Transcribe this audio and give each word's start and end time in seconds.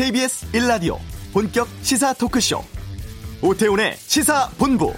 KBS 0.00 0.50
1라디오 0.52 0.96
본격 1.30 1.68
시사 1.82 2.14
토크쇼 2.14 2.64
오태훈의 3.42 3.96
시사본부 3.98 4.94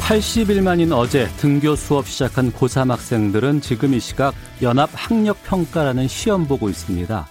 (80일 0.00 0.62
만인) 0.62 0.94
어제 0.94 1.28
등교 1.36 1.76
수업 1.76 2.08
시작한 2.08 2.50
고3 2.50 2.88
학생들은 2.88 3.60
지금 3.60 3.92
이 3.92 4.00
시각 4.00 4.32
연합학력평가라는 4.62 6.08
시험 6.08 6.46
보고 6.46 6.70
있습니다. 6.70 7.28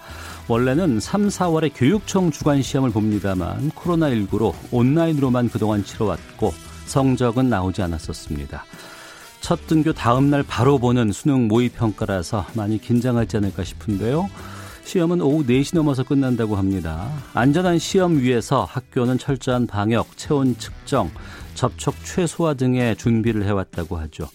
원래는 0.47 0.99
3, 0.99 1.29
4월에 1.29 1.71
교육청 1.73 2.29
주관 2.29 2.61
시험을 2.61 2.91
봅니다만 2.91 3.71
코로나19로 3.71 4.53
온라인으로만 4.69 5.49
그동안 5.49 5.83
치러왔고 5.83 6.53
성적은 6.87 7.49
나오지 7.49 7.81
않았었습니다. 7.81 8.65
첫 9.41 9.67
등교 9.67 9.93
다음 9.93 10.29
날 10.29 10.43
바로 10.43 10.79
보는 10.79 11.11
수능 11.11 11.47
모의 11.47 11.69
평가라서 11.69 12.45
많이 12.53 12.81
긴장하지 12.81 13.37
않을까 13.37 13.63
싶은데요. 13.63 14.29
시험은 14.83 15.21
오후 15.21 15.45
4시 15.45 15.75
넘어서 15.75 16.03
끝난다고 16.03 16.55
합니다. 16.55 17.11
안전한 17.33 17.77
시험 17.77 18.19
위에서 18.19 18.63
학교는 18.63 19.17
철저한 19.17 19.67
방역, 19.67 20.17
체온 20.17 20.57
측정, 20.57 21.11
접촉 21.55 21.95
최소화 22.03 22.53
등의 22.53 22.95
준비를 22.95 23.43
해왔다고 23.43 23.97
하죠. 23.97 24.29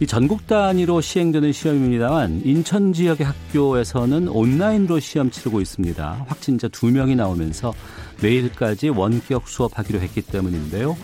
이 0.00 0.06
전국 0.06 0.48
단위로 0.48 1.00
시행되는 1.00 1.52
시험입니다만 1.52 2.42
인천 2.44 2.92
지역의 2.92 3.24
학교에서는 3.24 4.26
온라인으로 4.28 4.98
시험 4.98 5.30
치르고 5.30 5.60
있습니다. 5.60 6.24
확진자 6.26 6.66
2명이 6.66 7.14
나오면서 7.14 7.72
내일까지 8.20 8.88
원격 8.88 9.48
수업하기로 9.48 10.00
했기 10.00 10.22
때문인데요. 10.22 10.96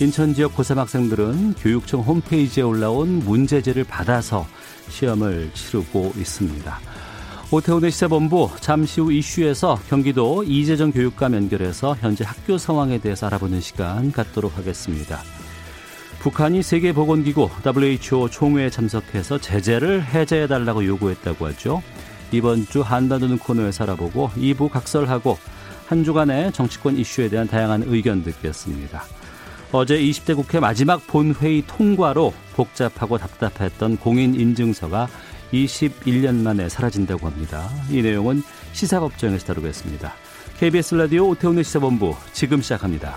인천 0.00 0.32
지역 0.32 0.56
고3 0.56 0.76
학생들은 0.76 1.56
교육청 1.58 2.00
홈페이지에 2.00 2.62
올라온 2.62 3.18
문제지를 3.18 3.84
받아서 3.84 4.46
시험을 4.88 5.50
치르고 5.52 6.14
있습니다. 6.16 6.80
오태훈의 7.50 7.90
시사본부 7.90 8.48
잠시 8.60 9.02
후 9.02 9.12
이슈에서 9.12 9.78
경기도 9.90 10.42
이재정 10.42 10.92
교육감 10.92 11.34
연결해서 11.34 11.96
현재 12.00 12.24
학교 12.24 12.56
상황에 12.56 12.96
대해서 12.96 13.26
알아보는 13.26 13.60
시간 13.60 14.10
갖도록 14.10 14.56
하겠습니다. 14.56 15.20
북한이 16.20 16.62
세계보건기구 16.62 17.50
WHO 17.66 18.30
총회에 18.30 18.70
참석해서 18.70 19.36
제재를 19.36 20.02
해제해달라고 20.02 20.86
요구했다고 20.86 21.46
하죠. 21.48 21.82
이번 22.32 22.64
주 22.64 22.80
한반도는 22.80 23.36
코너에서 23.36 23.84
알아보고 23.84 24.30
2부 24.30 24.70
각설하고 24.70 25.36
한 25.88 26.04
주간의 26.04 26.52
정치권 26.52 26.96
이슈에 26.96 27.28
대한 27.28 27.46
다양한 27.46 27.84
의견 27.86 28.22
듣겠습니다. 28.24 29.19
어제 29.72 29.96
20대 30.00 30.34
국회 30.34 30.58
마지막 30.58 31.06
본회의 31.06 31.62
통과로 31.64 32.34
복잡하고 32.54 33.18
답답했던 33.18 33.98
공인인증서가 33.98 35.06
21년 35.52 36.42
만에 36.42 36.68
사라진다고 36.68 37.28
합니다. 37.28 37.68
이 37.88 38.02
내용은 38.02 38.42
시사법정에서 38.72 39.46
다루겠습니다. 39.46 40.12
KBS 40.58 40.96
라디오 40.96 41.28
오태훈의 41.28 41.62
시사본부 41.62 42.16
지금 42.32 42.60
시작합니다. 42.60 43.14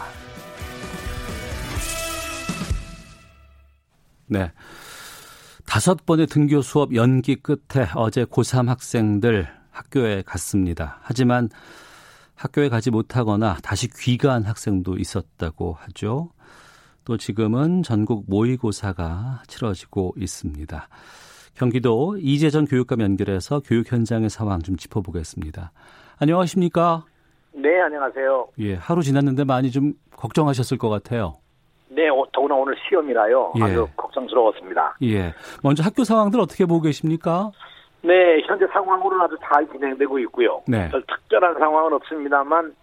네. 4.27 4.51
다섯 5.65 6.05
번의 6.05 6.27
등교 6.27 6.61
수업 6.61 6.93
연기 6.93 7.35
끝에 7.35 7.87
어제 7.95 8.25
고3 8.25 8.67
학생들 8.67 9.47
학교에 9.71 10.21
갔습니다. 10.21 10.99
하지만 11.01 11.49
학교에 12.35 12.69
가지 12.69 12.91
못하거나 12.91 13.57
다시 13.63 13.87
귀가한 13.87 14.43
학생도 14.43 14.97
있었다고 14.97 15.77
하죠. 15.81 16.29
또 17.05 17.17
지금은 17.17 17.83
전국 17.83 18.25
모의고사가 18.29 19.43
치러지고 19.47 20.13
있습니다. 20.17 20.87
경기도 21.55 22.15
이재전 22.17 22.65
교육감 22.65 23.01
연결해서 23.01 23.59
교육 23.59 23.91
현장의 23.91 24.29
상황 24.29 24.59
좀 24.59 24.77
짚어보겠습니다. 24.77 25.71
안녕하십니까? 26.19 27.03
네, 27.53 27.81
안녕하세요. 27.81 28.47
예, 28.59 28.75
하루 28.75 29.01
지났는데 29.03 29.43
많이 29.43 29.69
좀 29.69 29.93
걱정하셨을 30.15 30.77
것 30.77 30.89
같아요. 30.89 31.35
네, 31.89 32.07
더구나 32.31 32.55
오늘 32.55 32.75
시험이라요. 32.87 33.53
예. 33.59 33.63
아주 33.63 33.87
걱정스러웠습니다. 33.95 34.97
예. 35.03 35.33
먼저 35.61 35.83
학교 35.83 36.03
상황들 36.03 36.39
어떻게 36.39 36.65
보고 36.65 36.81
계십니까? 36.81 37.51
네, 38.01 38.41
현재 38.47 38.65
상황으로는 38.73 39.23
아주 39.23 39.37
잘 39.43 39.67
진행되고 39.67 40.17
있고요. 40.19 40.61
네. 40.67 40.89
별 40.89 41.03
특별한 41.03 41.59
상황은 41.59 41.93
없습니다만 41.93 42.73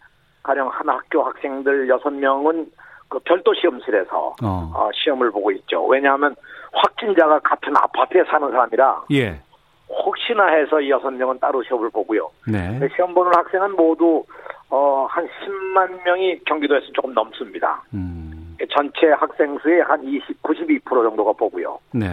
가령 0.42 0.68
한 0.68 0.88
학교 0.88 1.22
학생들 1.22 1.88
여섯 1.88 2.10
명은 2.10 2.70
그 3.10 3.18
별도 3.18 3.52
시험실에서 3.52 4.36
어. 4.42 4.72
어, 4.74 4.88
시험을 4.94 5.30
보고 5.32 5.50
있죠. 5.52 5.84
왜냐하면 5.86 6.34
확진자가 6.72 7.40
같은 7.40 7.76
아파트에 7.76 8.22
사는 8.30 8.48
사람이라 8.50 9.02
예. 9.12 9.40
혹시나 9.88 10.46
해서 10.46 10.80
이 10.80 10.88
여섯 10.90 11.10
명은 11.10 11.40
따로 11.40 11.62
시험을 11.64 11.90
보고요. 11.90 12.30
네. 12.46 12.78
시험 12.94 13.12
보는 13.12 13.32
학생은 13.34 13.72
모두 13.72 14.24
어, 14.70 15.06
한 15.10 15.26
10만 15.26 16.04
명이 16.04 16.44
경기도에서 16.46 16.86
조금 16.92 17.12
넘습니다. 17.12 17.82
음. 17.92 18.56
전체 18.72 19.08
학생 19.08 19.58
수의 19.58 19.82
한 19.82 20.04
20, 20.04 20.42
92% 20.42 20.84
정도가 20.88 21.32
보고요. 21.32 21.78
네. 21.92 22.06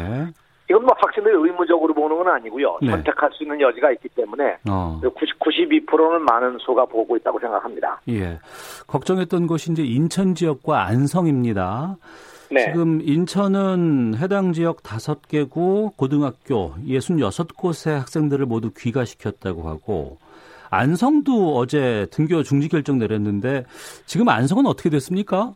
이건 0.69 0.83
뭐 0.83 0.93
학생들이 0.97 1.33
의무적으로 1.35 1.93
보는 1.93 2.17
건 2.17 2.27
아니고요. 2.27 2.79
네. 2.81 2.91
선택할 2.91 3.31
수 3.33 3.43
있는 3.43 3.59
여지가 3.61 3.91
있기 3.91 4.09
때문에 4.09 4.57
어. 4.69 4.99
90, 5.01 5.39
92%는 5.39 6.21
많은 6.23 6.57
수가 6.59 6.85
보고 6.85 7.15
있다고 7.15 7.39
생각합니다. 7.39 8.01
예. 8.09 8.39
걱정했던 8.87 9.47
곳이 9.47 9.71
이제 9.71 9.83
인천 9.83 10.35
지역과 10.35 10.85
안성입니다. 10.85 11.97
네. 12.49 12.65
지금 12.65 13.01
인천은 13.01 14.15
해당 14.17 14.53
지역 14.53 14.83
다섯 14.83 15.21
개구 15.27 15.91
고등학교 15.95 16.73
66곳의 16.85 17.91
학생들을 17.91 18.45
모두 18.45 18.71
귀가시켰다고 18.75 19.67
하고 19.67 20.17
안성도 20.69 21.57
어제 21.57 22.07
등교 22.11 22.43
중지 22.43 22.67
결정 22.69 22.99
내렸는데 22.99 23.65
지금 24.05 24.29
안성은 24.29 24.65
어떻게 24.65 24.89
됐습니까? 24.89 25.53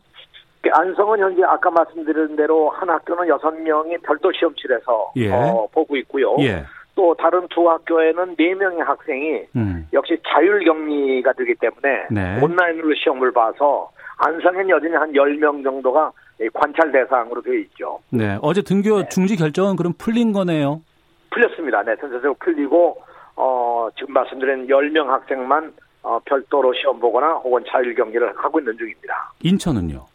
그 0.62 0.70
안성은 0.72 1.18
현재 1.18 1.42
아까 1.42 1.70
말씀드린 1.70 2.36
대로 2.36 2.70
한 2.70 2.88
학교는 2.88 3.28
여섯 3.28 3.50
명이 3.50 3.98
별도 3.98 4.30
시험실에서 4.32 5.12
예. 5.16 5.30
어, 5.30 5.66
보고 5.72 5.96
있고요. 5.96 6.36
예. 6.40 6.64
또 6.94 7.14
다른 7.14 7.46
두 7.48 7.68
학교에는 7.68 8.36
네 8.36 8.54
명의 8.54 8.80
학생이 8.80 9.42
음. 9.56 9.88
역시 9.92 10.16
자율격리가 10.28 11.32
되기 11.32 11.54
때문에 11.54 12.06
네. 12.10 12.40
온라인으로 12.40 12.94
시험을 12.94 13.32
봐서 13.32 13.90
안성엔 14.18 14.68
여전히 14.68 14.94
한 14.94 15.12
10명 15.12 15.64
정도가 15.64 16.12
이 16.40 16.48
관찰 16.52 16.92
대상으로 16.92 17.42
되어 17.42 17.54
있죠. 17.54 17.98
네. 18.10 18.38
어제 18.40 18.62
등교 18.62 19.08
중지 19.08 19.36
결정은 19.36 19.74
그럼 19.74 19.94
풀린 19.98 20.32
거네요. 20.32 20.80
풀렸습니다. 21.30 21.82
네, 21.82 21.96
전체적으로 21.96 22.34
풀리고 22.34 22.98
어, 23.34 23.88
지금 23.98 24.14
말씀드린 24.14 24.66
10명 24.68 25.06
학생만 25.06 25.72
어, 26.02 26.20
별도로 26.24 26.72
시험 26.74 27.00
보거나 27.00 27.32
혹은 27.34 27.64
자율 27.68 27.94
경기를 27.94 28.32
하고 28.36 28.58
있는 28.60 28.76
중입니다. 28.76 29.32
인천은요? 29.42 30.11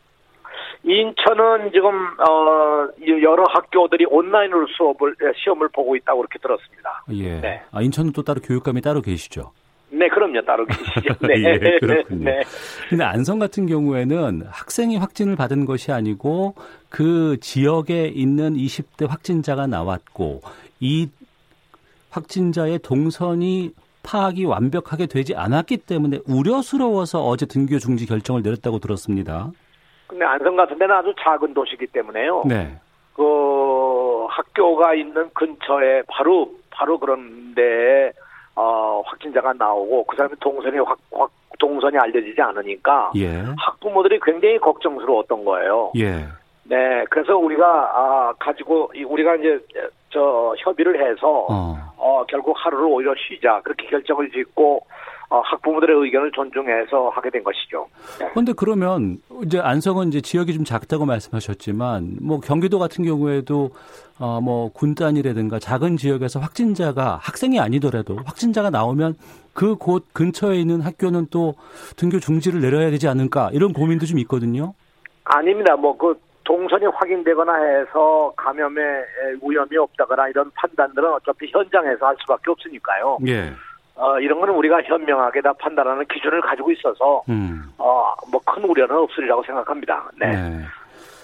인천은 0.87 1.71
지금 1.73 1.89
어, 2.21 2.87
여러 3.21 3.43
학교들이 3.49 4.05
온라인으로 4.05 4.67
수업을 4.77 5.15
시험을 5.43 5.67
보고 5.69 5.97
있다고 5.97 6.19
그렇게 6.19 6.39
들었습니다. 6.39 7.03
예. 7.11 7.41
네. 7.41 7.61
아, 7.71 7.81
인천은 7.81 8.13
또 8.13 8.21
따로 8.21 8.39
교육감이 8.39 8.79
따로 8.79 9.01
계시죠? 9.01 9.51
네, 9.89 10.07
그럼요. 10.07 10.41
따로 10.45 10.65
계시죠. 10.65 11.13
네. 11.27 11.43
예, 11.43 11.79
그렇군요. 11.79 12.25
네. 12.25 12.41
근데 12.89 13.03
안성 13.03 13.37
같은 13.39 13.67
경우에는 13.67 14.43
학생이 14.49 14.95
확진을 14.97 15.35
받은 15.35 15.65
것이 15.65 15.91
아니고 15.91 16.55
그 16.89 17.37
지역에 17.41 18.05
있는 18.07 18.53
20대 18.55 19.07
확진자가 19.07 19.67
나왔고 19.67 20.41
이 20.79 21.09
확진자의 22.11 22.79
동선이 22.79 23.73
파악이 24.03 24.45
완벽하게 24.45 25.07
되지 25.07 25.35
않았기 25.35 25.77
때문에 25.77 26.19
우려스러워서 26.25 27.25
어제 27.25 27.45
등교 27.45 27.79
중지 27.79 28.05
결정을 28.05 28.41
내렸다고 28.41 28.79
들었습니다. 28.79 29.51
근데 30.07 30.25
안성 30.25 30.55
같은 30.55 30.77
데는 30.77 30.95
아주 30.95 31.13
작은 31.19 31.53
도시이기 31.53 31.87
때문에요. 31.87 32.43
네. 32.45 32.75
그 33.13 34.25
학교가 34.29 34.93
있는 34.93 35.29
근처에 35.33 36.03
바로 36.07 36.51
바로 36.69 36.97
그런 36.99 37.53
데에 37.55 38.11
어, 38.55 39.01
확진자가 39.05 39.53
나오고 39.53 40.05
그 40.05 40.15
사람의 40.15 40.37
동선이 40.39 40.77
확, 40.79 40.97
확 41.11 41.29
동선이 41.59 41.97
알려지지 41.97 42.39
않으니까 42.41 43.11
예. 43.15 43.43
학부모들이 43.57 44.19
굉장히 44.23 44.57
걱정스러웠던 44.59 45.43
거예요. 45.45 45.91
예. 45.97 46.25
네, 46.63 47.05
그래서 47.09 47.37
우리가 47.37 47.65
아, 47.65 48.33
가지고 48.39 48.91
이- 48.93 49.03
우리가 49.03 49.35
이제 49.37 49.59
저 50.09 50.53
협의를 50.59 50.99
해서 51.01 51.45
어. 51.49 51.75
어, 51.97 52.25
결국 52.27 52.55
하루를 52.59 52.85
오히려 52.85 53.13
쉬자 53.17 53.61
그렇게 53.63 53.87
결정을 53.87 54.29
짓고 54.31 54.77
어, 54.77 54.81
학부모들의 55.29 55.95
의견을 56.03 56.31
존중해서 56.31 57.09
하게 57.09 57.29
된 57.29 57.43
것이죠. 57.43 57.87
네. 58.19 58.27
그런데 58.31 58.53
그러면 58.55 59.17
이제 59.43 59.59
안성은 59.59 60.07
이제 60.07 60.21
지역이 60.21 60.53
좀 60.53 60.63
작다고 60.63 61.05
말씀하셨지만 61.05 62.17
뭐 62.21 62.39
경기도 62.39 62.79
같은 62.79 63.03
경우에도 63.03 63.71
어 64.19 64.39
뭐 64.41 64.71
군단이라든가 64.71 65.59
작은 65.59 65.97
지역에서 65.97 66.39
확진자가 66.39 67.19
학생이 67.21 67.59
아니더라도 67.59 68.17
확진자가 68.25 68.69
나오면 68.71 69.15
그 69.53 69.75
곳 69.75 70.11
근처에 70.13 70.55
있는 70.55 70.81
학교는 70.81 71.27
또 71.29 71.55
등교 71.97 72.19
중지를 72.19 72.61
내려야 72.61 72.89
되지 72.89 73.07
않을까 73.07 73.49
이런 73.53 73.73
고민도 73.73 74.05
좀 74.05 74.17
있거든요. 74.19 74.73
아닙니다. 75.23 75.75
뭐그 75.75 76.19
동선이 76.45 76.85
확인되거나 76.85 77.53
해서 77.55 78.31
감염의 78.37 78.81
위험이 79.43 79.77
없다거나 79.77 80.29
이런 80.29 80.49
판단들은 80.55 81.13
어차피 81.13 81.51
현장에서 81.51 82.05
할 82.07 82.15
수밖에 82.21 82.49
없으니까요. 82.51 83.17
예. 83.27 83.51
어, 83.97 84.19
이런 84.19 84.39
거는 84.39 84.53
우리가 84.53 84.81
현명하게 84.83 85.41
다 85.41 85.51
판단하는 85.53 86.05
기준을 86.07 86.41
가지고 86.41 86.71
있어서, 86.71 87.23
음. 87.29 87.63
어, 87.77 88.13
뭐 88.31 88.39
큰 88.45 88.63
우려는 88.63 88.95
없으리라고 88.97 89.43
생각합니다. 89.43 90.09
네. 90.19 90.31
네. 90.31 90.59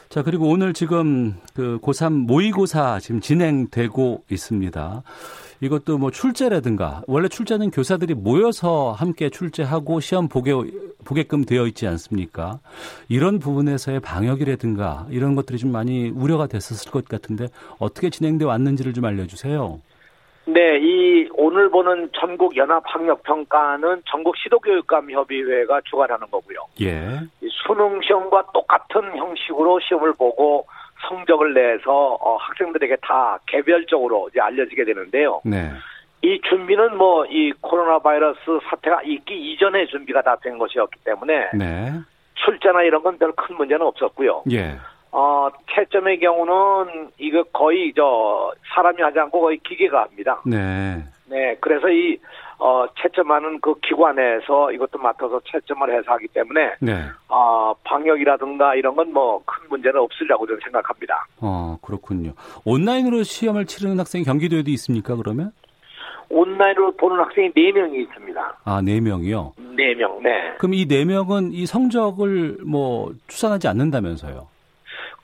자, 0.09 0.21
그리고 0.21 0.49
오늘 0.49 0.73
지금 0.73 1.33
그 1.55 1.79
고3 1.81 2.27
모의고사 2.27 2.99
지금 2.99 3.19
진행되고 3.21 4.23
있습니다. 4.29 5.01
이것도 5.61 5.97
뭐 5.97 6.11
출제라든가 6.11 7.01
원래 7.07 7.27
출제는 7.29 7.71
교사들이 7.71 8.13
모여서 8.13 8.91
함께 8.91 9.29
출제하고 9.29 10.01
시험 10.01 10.27
보게 10.27 10.51
보게끔 11.05 11.45
되어 11.45 11.65
있지 11.67 11.87
않습니까? 11.87 12.59
이런 13.09 13.39
부분에서의 13.39 14.01
방역이라든가 14.01 15.07
이런 15.09 15.35
것들이 15.35 15.57
좀 15.57 15.71
많이 15.71 16.09
우려가 16.09 16.47
됐었을 16.47 16.91
것 16.91 17.07
같은데 17.07 17.47
어떻게 17.79 18.09
진행돼 18.09 18.45
왔는지를 18.45 18.93
좀 18.93 19.05
알려주세요. 19.05 19.79
네, 20.45 20.77
이 20.79 21.29
오늘 21.53 21.69
보는 21.69 22.09
전국 22.19 22.57
연합 22.57 22.81
학력 22.87 23.21
평가는 23.21 24.01
전국 24.09 24.35
시도교육감 24.37 25.11
협의회가 25.11 25.81
주관하는 25.81 26.25
거고요. 26.31 26.57
예. 26.81 27.19
수능 27.47 28.01
시험과 28.01 28.45
똑같은 28.55 29.15
형식으로 29.15 29.79
시험을 29.81 30.13
보고 30.13 30.65
성적을 31.07 31.53
내서 31.53 32.17
어, 32.19 32.37
학생들에게 32.37 32.95
다 33.03 33.37
개별적으로 33.45 34.29
이제 34.31 34.41
알려지게 34.41 34.83
되는데요. 34.83 35.41
네. 35.45 35.69
이 36.23 36.41
준비는 36.49 36.97
뭐 36.97 37.25
이 37.29 37.51
코로나 37.61 37.99
바이러스 37.99 38.39
사태가 38.71 39.03
있기 39.03 39.35
이전에 39.53 39.85
준비가 39.85 40.23
다 40.23 40.35
된 40.37 40.57
것이었기 40.57 41.01
때문에 41.03 41.51
네. 41.53 41.91
출제나 42.33 42.81
이런 42.81 43.03
건 43.03 43.19
별 43.19 43.31
큰 43.33 43.55
문제는 43.57 43.85
없었고요. 43.85 44.43
예. 44.49 44.75
어, 45.11 45.49
채점의 45.75 46.19
경우는 46.19 47.11
이거 47.19 47.43
거의 47.53 47.93
저 47.95 48.51
사람이 48.73 48.99
하지 49.03 49.19
않고 49.19 49.39
거의 49.39 49.59
기계가 49.59 50.01
합니다. 50.01 50.41
네. 50.47 51.03
네, 51.33 51.57
그래서 51.59 51.89
이 51.89 52.17
어, 52.59 52.85
채점하는 53.01 53.59
그 53.59 53.73
기관에서 53.81 54.71
이것도 54.71 54.99
맡아서 54.99 55.41
채점을 55.51 55.89
해서 55.91 56.11
하기 56.13 56.27
때문에 56.27 56.75
네. 56.79 57.01
어, 57.27 57.73
방역이라든가 57.83 58.75
이런 58.75 58.95
건 58.95 59.11
뭐 59.11 59.41
큰 59.45 59.67
문제는 59.69 59.99
없으리라고 59.99 60.45
저는 60.45 60.59
생각합니다. 60.63 61.25
어, 61.41 61.77
그렇군요. 61.81 62.33
온라인으로 62.65 63.23
시험을 63.23 63.65
치르는 63.65 63.99
학생이 63.99 64.23
경기도에도 64.23 64.69
있습니까, 64.71 65.15
그러면? 65.15 65.51
온라인으로 66.29 66.91
보는 66.95 67.17
학생이 67.19 67.51
4명이 67.51 67.95
있습니다. 68.07 68.57
아, 68.63 68.81
4명이요? 68.81 69.53
4명, 69.75 70.21
네. 70.23 70.53
그럼 70.57 70.73
이 70.75 70.85
4명은 70.87 71.49
이 71.53 71.65
성적을 71.65 72.57
뭐 72.65 73.11
추산하지 73.27 73.67
않는다면서요? 73.67 74.47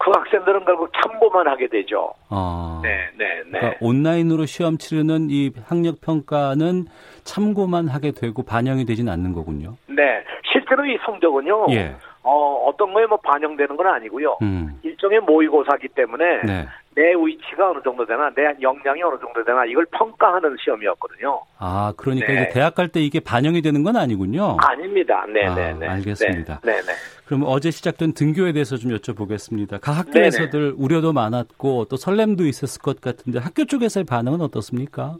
그 0.10 0.18
학생들은 0.18 0.66
결국 0.66 0.92
참고만 0.94 1.48
하게 1.48 1.68
되죠. 1.68 2.12
아. 2.30 2.82
네, 2.84 3.10
네, 3.16 3.44
네. 3.52 3.60
그러니까 3.60 3.78
온라인으로 3.80 4.48
시험 4.48 4.80
치르는 4.80 5.28
이 5.30 5.52
학력 5.68 6.02
평가는 6.02 6.86
참고만 7.24 7.88
하게 7.88 8.12
되고 8.12 8.42
반영이 8.42 8.86
되진 8.86 9.08
않는 9.08 9.34
거군요. 9.34 9.76
네. 9.88 10.24
실제로 10.52 10.84
이 10.86 10.98
성적은요. 11.06 11.68
예. 11.72 11.96
어, 12.24 12.66
어떤 12.66 12.92
거에 12.94 13.06
뭐 13.06 13.18
반영되는 13.18 13.78
건 13.78 13.86
아니고요. 13.86 14.38
음. 14.42 14.80
일종의 14.82 15.20
모의고사기 15.22 15.90
때문에 15.90 16.42
네. 16.44 16.66
내 16.96 17.14
위치가 17.14 17.70
어느 17.72 17.80
정도 17.84 18.06
되나, 18.06 18.30
내 18.36 18.44
역량이 18.62 19.02
어느 19.04 19.18
정도 19.20 19.44
되나 19.44 19.64
이걸 19.66 19.86
평가하는 19.92 20.56
시험이었거든요. 20.60 21.42
아, 21.60 21.94
그러니까 21.96 22.28
네. 22.28 22.34
이제 22.34 22.50
대학 22.50 22.76
갈 22.76 22.90
때 22.90 23.00
이게 23.00 23.20
반영이 23.20 23.62
되는 23.62 23.84
건 23.84 23.96
아니군요. 23.96 24.58
아닙니다. 24.60 25.24
네, 25.32 25.46
아, 25.46 25.54
네, 25.56 25.74
네. 25.74 25.88
알겠습니다. 25.88 26.60
네, 26.64 26.72
네. 26.74 26.82
네. 26.82 26.92
그럼 27.26 27.44
어제 27.46 27.70
시작된 27.70 28.14
등교에 28.14 28.52
대해서 28.54 28.76
좀 28.78 28.92
여쭤보겠습니다. 28.92 29.80
각 29.82 29.92
학교에서들 30.00 30.74
우려도 30.78 31.14
많았고 31.14 31.86
또 31.86 31.96
설렘도 31.96 32.46
있었을 32.46 32.82
것 32.82 33.00
같은데 33.00 33.38
학교 33.40 33.66
쪽에서의 33.66 34.06
반응은 34.06 34.42
어떻습니까? 34.42 35.16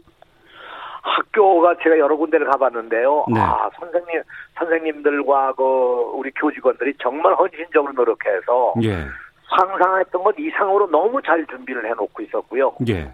학교가 1.02 1.76
제가 1.82 1.98
여러 1.98 2.16
군데를 2.16 2.46
가봤는데요. 2.50 3.26
네. 3.32 3.40
아, 3.40 3.70
선생님, 3.78 4.20
선생님들과 4.58 5.54
그 5.54 5.62
우리 6.14 6.30
교직원들이 6.32 6.94
정말 7.00 7.34
헌신적으로 7.34 7.92
노력해서 7.92 8.74
예. 8.82 9.06
상상했던 9.58 10.22
것 10.22 10.34
이상으로 10.38 10.90
너무 10.90 11.20
잘 11.22 11.46
준비를 11.46 11.84
해놓고 11.86 12.22
있었고요. 12.22 12.74
예. 12.88 13.10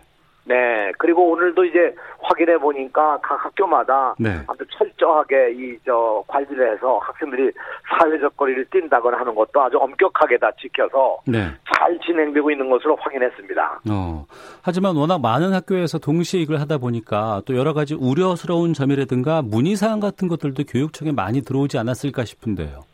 네. 0.49 0.93
그리고 0.99 1.31
오늘도 1.33 1.65
이제 1.65 1.93
확인해 2.21 2.57
보니까 2.59 3.19
각 3.21 3.45
학교마다 3.45 4.15
네. 4.19 4.39
아주 4.47 4.65
철저하게 4.79 5.53
이 5.53 5.77
저 5.85 6.23
관리를 6.27 6.73
해서 6.73 6.99
학생들이 6.99 7.53
사회적 7.89 8.37
거리를 8.37 8.65
뛴다거나 8.71 9.19
하는 9.19 9.35
것도 9.35 9.61
아주 9.63 9.79
엄격하게 9.79 10.39
다 10.39 10.51
지켜서 10.61 11.19
네. 11.27 11.49
잘 11.73 11.99
진행되고 12.01 12.51
있는 12.51 12.69
것으로 12.69 12.97
확인했습니다. 12.97 13.81
어. 13.91 14.27
하지만 14.63 14.97
워낙 14.97 15.21
많은 15.21 15.53
학교에서 15.53 15.99
동시에 15.99 16.41
이걸 16.41 16.59
하다 16.59 16.79
보니까 16.79 17.43
또 17.47 17.57
여러 17.57 17.73
가지 17.73 17.95
우려스러운 17.95 18.75
점이라든가 18.75 19.43
문의 19.43 19.77
사항 19.77 20.01
같은 20.01 20.27
것들도 20.27 20.65
교육청에 20.65 21.13
많이 21.13 21.43
들어오지 21.43 21.79
않았을까 21.79 22.25
싶은데요. 22.25 22.85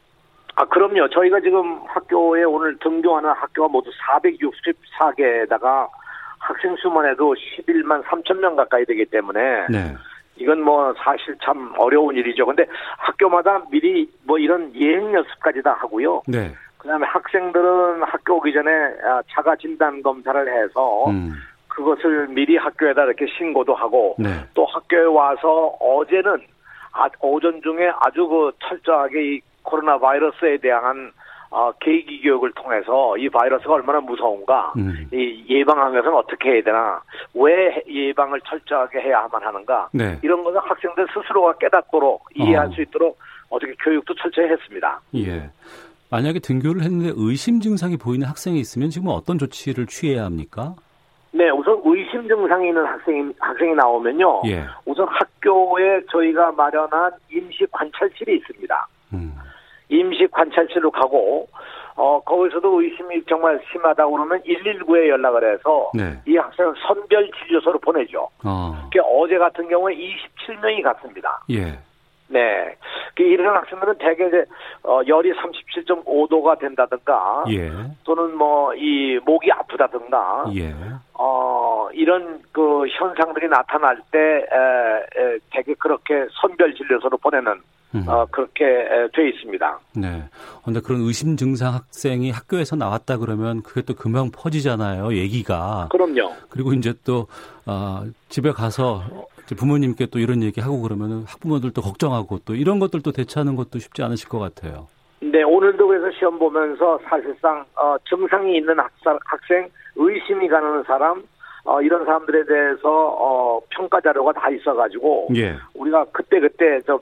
아, 0.63 0.65
그럼요. 0.67 1.09
저희가 1.09 1.41
지금 1.41 1.81
학교에 1.89 2.45
오늘 2.45 2.79
등교하는 2.79 3.31
학교가 3.31 3.67
모두 3.69 3.91
464개에다가 4.07 5.89
학생 6.39 6.77
수만 6.77 7.11
해도 7.11 7.35
11만 7.35 8.05
3천 8.05 8.39
명 8.39 8.55
가까이 8.55 8.85
되기 8.85 9.05
때문에 9.07 9.67
네. 9.69 9.97
이건 10.37 10.63
뭐 10.63 10.95
사실 10.99 11.37
참 11.43 11.73
어려운 11.79 12.15
일이죠. 12.15 12.47
근데 12.47 12.65
학교마다 12.97 13.61
미리 13.71 14.09
뭐 14.25 14.39
이런 14.39 14.73
예행 14.77 15.13
연습까지 15.13 15.63
다 15.63 15.73
하고요. 15.81 16.23
네. 16.29 16.53
그다음에 16.79 17.07
학생들은 17.09 18.05
학교 18.05 18.37
오기 18.37 18.53
전에 18.53 18.71
아, 19.05 19.21
자가 19.31 19.57
진단 19.57 20.01
검사를 20.01 20.41
해서 20.47 21.07
음. 21.11 21.33
그것을 21.67 22.29
미리 22.29 22.57
학교에다 22.57 23.03
이렇게 23.05 23.27
신고도 23.37 23.75
하고 23.75 24.15
네. 24.17 24.29
또 24.55 24.65
학교에 24.67 25.05
와서 25.07 25.77
어제는 25.81 26.41
아, 26.93 27.09
오전 27.21 27.61
중에 27.63 27.91
아주 28.01 28.29
그 28.29 28.53
철저하게 28.61 29.35
이 29.35 29.41
코로나 29.63 29.99
바이러스에 29.99 30.59
대한 30.59 31.13
어, 31.51 31.71
계기 31.81 32.23
교육을 32.23 32.53
통해서 32.53 33.17
이 33.19 33.29
바이러스가 33.29 33.75
얼마나 33.75 34.01
무서운가, 34.01 34.73
음. 34.79 35.07
이 35.13 35.45
예방하기 35.51 35.93
위해서는 35.93 36.17
어떻게 36.17 36.51
해야 36.51 36.63
되나, 36.63 37.03
왜 37.35 37.83
예방을 37.87 38.41
철저하게 38.41 39.01
해야만 39.01 39.43
하는가, 39.43 39.91
네. 39.93 40.19
이런 40.23 40.43
것을 40.45 40.59
학생들 40.61 41.07
스스로가 41.13 41.59
깨닫도록 41.59 42.25
이해할 42.35 42.69
어. 42.69 42.71
수 42.71 42.81
있도록 42.81 43.19
어떻게 43.51 43.75
교육도 43.85 44.15
철저히 44.15 44.49
했습니다. 44.49 44.99
예. 45.15 45.51
만약에 46.11 46.39
등교를 46.39 46.83
했는데 46.83 47.13
의심 47.17 47.61
증상이 47.61 47.99
보이는 47.99 48.27
학생이 48.27 48.59
있으면 48.59 48.89
지금 48.89 49.09
어떤 49.09 49.39
조치를 49.39 49.87
취해야 49.87 50.25
합니까? 50.25 50.75
네, 51.33 51.51
우선 51.51 51.81
의심 51.85 52.29
증상이 52.29 52.69
있는 52.69 52.85
학생이, 52.85 53.33
학생이 53.39 53.75
나오면요. 53.75 54.43
예. 54.47 54.65
우선 54.87 55.07
학교에 55.09 56.01
저희가 56.11 56.53
마련한 56.53 57.11
임시 57.31 57.67
관찰실이 57.71 58.37
있습니다. 58.37 58.89
음. 59.15 59.35
임시 59.93 60.27
관찰실로 60.29 60.91
가고 60.91 61.49
어 61.95 62.21
거기서도 62.25 62.81
의심이 62.81 63.23
정말 63.29 63.61
심하다고 63.71 64.13
그러면 64.13 64.41
119에 64.43 65.09
연락을 65.09 65.53
해서 65.53 65.91
네. 65.95 66.19
이 66.27 66.37
학생을 66.37 66.75
선별 66.87 67.31
진료소로 67.31 67.79
보내죠. 67.81 68.29
어. 68.45 68.81
그게 68.85 69.01
어제 69.05 69.37
같은 69.37 69.69
경우에 69.69 69.95
27명이 69.95 70.83
갔습니다. 70.83 71.45
예. 71.51 71.79
네. 72.29 72.75
그 73.15 73.23
이런 73.25 73.55
학생들은 73.55 73.99
대개 73.99 74.27
이제 74.27 74.43
어 74.85 75.03
열이 75.07 75.35
37.5도가 75.35 76.59
된다든가 76.59 77.45
예. 77.51 77.71
또는 78.05 78.37
뭐 78.39 78.73
이 78.75 79.19
목이 79.27 79.53
아프다든가 79.53 80.47
예. 80.57 80.75
어 81.13 81.89
이런 81.93 82.41
그 82.53 82.87
현상들이 82.89 83.49
나타날 83.49 84.01
때 84.11 84.19
에, 84.19 85.21
에, 85.21 85.39
되게 85.51 85.75
그렇게 85.75 86.27
선별 86.41 86.75
진료소로 86.75 87.19
보내는 87.19 87.61
음. 87.95 88.05
어 88.07 88.27
그렇게 88.31 88.65
에, 88.65 89.09
돼 89.15 89.29
있습니다. 89.29 89.79
네. 89.97 90.25
근데 90.65 90.81
그런 90.81 91.03
의심 91.03 91.37
증상 91.37 91.75
학생이 91.75 92.31
학교에서 92.31 92.77
나왔다 92.77 93.19
그러면 93.19 93.63
그게 93.63 93.83
또 93.83 93.95
금방 93.95 94.31
퍼지잖아요. 94.31 95.15
얘기가. 95.15 95.89
그럼요. 95.91 96.33
그리고 96.49 96.73
이제 96.73 96.95
또 97.05 97.27
어, 97.67 98.03
집에 98.29 98.51
가서 98.51 99.03
부모님께 99.57 100.07
또 100.07 100.19
이런 100.19 100.43
얘기 100.43 100.61
하고 100.61 100.81
그러면은 100.81 101.25
학부모들도 101.27 101.83
걱정하고 101.83 102.41
또 102.45 102.55
이런 102.55 102.79
것들도 102.79 103.13
대처하는 103.13 103.57
것도 103.57 103.79
쉽지 103.79 104.03
않으실 104.03 104.29
것 104.29 104.39
같아요. 104.39 104.89
네, 105.21 105.43
오늘도 105.43 105.87
그래서 105.87 106.11
시험 106.19 106.39
보면서 106.39 106.99
사실상 107.05 107.65
어, 107.77 107.97
증상이 108.09 108.57
있는 108.57 108.79
학사, 108.79 109.17
학생, 109.25 109.69
의심이 109.95 110.49
가는 110.49 110.83
사람, 110.85 111.23
어, 111.65 111.81
이런 111.81 112.05
사람들에 112.05 112.45
대해서 112.45 112.89
어, 112.89 113.61
평가 113.71 114.01
자료가 114.01 114.33
다 114.33 114.51
있어가지고 114.51 115.29
예. 115.37 115.55
우리가 115.75 116.07
그때 116.13 116.41
그때 116.41 116.81
저 116.87 116.99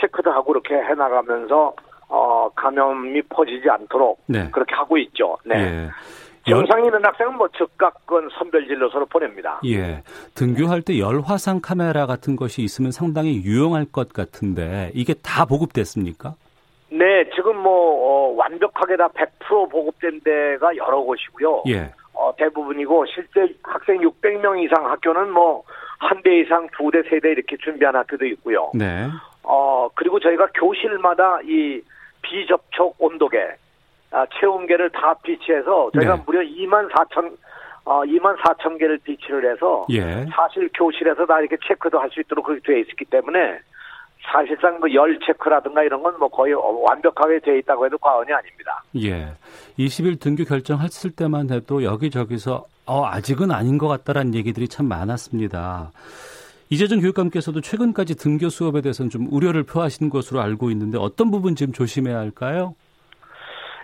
체크도 0.00 0.30
하고 0.30 0.52
이렇게 0.52 0.74
해나가면서 0.74 1.74
어, 2.08 2.48
감염이 2.54 3.22
퍼지지 3.22 3.68
않도록 3.68 4.20
네. 4.26 4.48
그렇게 4.50 4.74
하고 4.74 4.96
있죠. 4.98 5.36
네. 5.44 5.56
예. 5.56 5.90
열, 6.48 6.58
증상이 6.60 6.86
있는 6.86 7.04
학생은 7.04 7.36
뭐 7.36 7.48
즉각 7.58 8.06
건 8.06 8.28
선별진료소로 8.38 9.06
보냅니다. 9.06 9.60
예. 9.66 10.02
등교할 10.36 10.82
때 10.82 10.98
열화상 11.00 11.60
카메라 11.60 12.06
같은 12.06 12.36
것이 12.36 12.62
있으면 12.62 12.92
상당히 12.92 13.42
유용할 13.42 13.84
것 13.84 14.12
같은데 14.12 14.92
이게 14.94 15.14
다 15.14 15.44
보급됐습니까? 15.44 16.34
네, 16.90 17.28
지금 17.34 17.56
뭐 17.56 17.72
어, 17.72 18.34
완벽하게 18.36 18.96
다 18.96 19.08
100% 19.08 19.70
보급된 19.70 20.20
데가 20.24 20.76
여러 20.76 21.00
곳이고요. 21.00 21.64
예. 21.68 21.92
어, 22.12 22.32
대부분이고 22.38 23.06
실제 23.06 23.52
학생 23.64 23.98
600명 23.98 24.62
이상 24.62 24.88
학교는 24.88 25.30
뭐 25.32 25.64
한 25.98 26.22
대 26.22 26.40
이상 26.40 26.68
두 26.76 26.90
대, 26.90 27.02
세 27.08 27.18
대 27.20 27.30
이렇게 27.32 27.56
준비한 27.56 27.96
학교도 27.96 28.26
있고요. 28.26 28.70
네. 28.74 29.08
어, 29.48 29.88
그리고 29.94 30.18
저희가 30.20 30.48
교실마다 30.54 31.38
이 31.44 31.80
비접촉 32.22 32.96
온도계, 32.98 33.38
아, 34.10 34.26
체온계를 34.40 34.90
다 34.90 35.14
비치해서 35.22 35.90
저희가 35.94 36.16
네. 36.16 36.22
무려 36.26 36.40
2만 36.40 36.90
4천, 36.90 37.32
어, 37.84 38.02
2만 38.02 38.36
4천 38.38 38.78
개를 38.78 38.98
비치를 38.98 39.52
해서 39.52 39.86
예. 39.90 40.26
사실 40.34 40.68
교실에서 40.74 41.24
다 41.26 41.38
이렇게 41.40 41.56
체크도 41.66 41.98
할 42.00 42.10
수 42.10 42.20
있도록 42.20 42.46
그렇게 42.46 42.62
되어 42.66 42.78
있기 42.78 43.04
때문에 43.04 43.58
사실상 44.32 44.80
뭐 44.80 44.88
열 44.92 45.16
체크라든가 45.24 45.84
이런 45.84 46.02
건 46.02 46.16
뭐 46.18 46.28
거의 46.28 46.52
완벽하게 46.54 47.38
되어 47.40 47.54
있다고 47.56 47.86
해도 47.86 47.96
과언이 47.98 48.32
아닙니다. 48.32 48.82
예. 48.96 49.28
20일 49.78 50.18
등교 50.20 50.44
결정했을 50.44 51.12
때만 51.12 51.50
해도 51.50 51.84
여기저기서 51.84 52.64
어, 52.86 53.04
아직은 53.06 53.52
아닌 53.52 53.78
것 53.78 53.86
같다라는 53.86 54.34
얘기들이 54.34 54.66
참 54.68 54.86
많았습니다. 54.88 55.90
이재정 56.68 57.00
교육감께서도 57.00 57.60
최근까지 57.60 58.16
등교 58.16 58.48
수업에 58.48 58.80
대해서는 58.80 59.10
좀 59.10 59.28
우려를 59.30 59.62
표하신 59.62 60.10
것으로 60.10 60.40
알고 60.40 60.70
있는데 60.70 60.98
어떤 60.98 61.30
부분 61.30 61.54
지금 61.54 61.72
조심해야 61.72 62.18
할까요? 62.18 62.74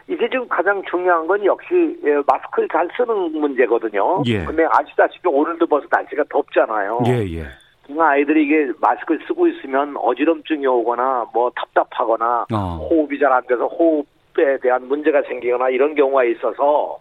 이게 0.09 0.29
지금 0.29 0.49
가장 0.49 0.83
중요한 0.91 1.27
건 1.29 1.45
역시 1.45 1.97
예, 2.05 2.15
마스크를 2.27 2.69
잘 2.73 2.89
쓰는 2.97 3.33
문제거든요. 3.41 4.23
예. 4.27 4.45
근데 4.45 4.67
아시다시피 4.71 5.29
오늘도 5.29 5.67
벌써 5.67 5.87
날씨가 5.91 6.25
덥잖아요. 6.29 7.03
예, 7.07 7.39
예. 7.39 7.47
아이들이 7.99 8.45
이게 8.45 8.73
마스크를 8.81 9.21
쓰고 9.27 9.47
있으면 9.49 9.97
어지럼증이 9.97 10.67
오거나 10.67 11.27
뭐 11.33 11.51
답답하거나 11.55 12.47
어. 12.53 12.89
호흡이 12.91 13.19
잘 13.19 13.33
안 13.33 13.47
돼서 13.47 13.67
호흡에 13.67 14.59
대한 14.61 14.89
문제가 14.89 15.23
생기거나 15.23 15.69
이런 15.71 15.95
경우가 15.95 16.25
있어서 16.25 16.99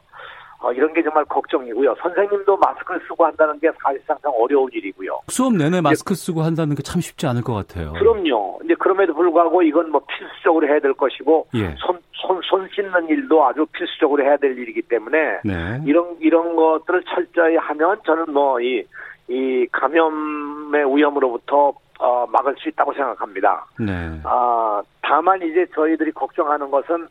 어, 0.61 0.71
이런 0.71 0.93
게 0.93 1.01
정말 1.01 1.25
걱정이고요. 1.25 1.95
선생님도 2.01 2.57
마스크를 2.57 3.01
쓰고 3.07 3.25
한다는 3.25 3.59
게 3.59 3.71
사실상 3.83 4.15
참 4.21 4.31
어려운 4.35 4.69
일이고요. 4.71 5.21
수업 5.27 5.53
내내 5.53 5.81
마스크 5.81 6.13
쓰고 6.13 6.41
한다는 6.41 6.75
게 6.75 6.81
참 6.91 6.99
쉽지 6.99 7.25
않을 7.27 7.41
것 7.41 7.53
같아요. 7.53 7.93
그럼요. 7.93 8.59
이제 8.65 8.75
그럼에도 8.75 9.13
불구하고 9.13 9.61
이건 9.61 9.91
뭐 9.91 10.01
필수적으로 10.07 10.67
해야 10.67 10.79
될 10.79 10.93
것이고 10.93 11.47
예. 11.55 11.73
손, 11.77 11.97
손, 12.13 12.41
손 12.43 12.67
씻는 12.73 13.07
일도 13.07 13.45
아주 13.45 13.65
필수적으로 13.71 14.23
해야 14.23 14.35
될 14.37 14.57
일이기 14.57 14.81
때문에 14.81 15.39
네. 15.45 15.81
이런 15.85 16.17
이런 16.19 16.55
것들을 16.55 17.03
철저히 17.05 17.55
하면 17.55 17.97
저는 18.05 18.33
뭐이 18.33 18.83
이 19.29 19.67
감염의 19.71 20.95
위험으로부터 20.95 21.73
어, 21.99 22.25
막을 22.27 22.55
수 22.57 22.67
있다고 22.69 22.93
생각합니다. 22.93 23.65
네. 23.79 24.19
아 24.23 24.81
다만 25.01 25.41
이제 25.41 25.65
저희들이 25.73 26.11
걱정하는 26.11 26.69
것은 26.71 27.07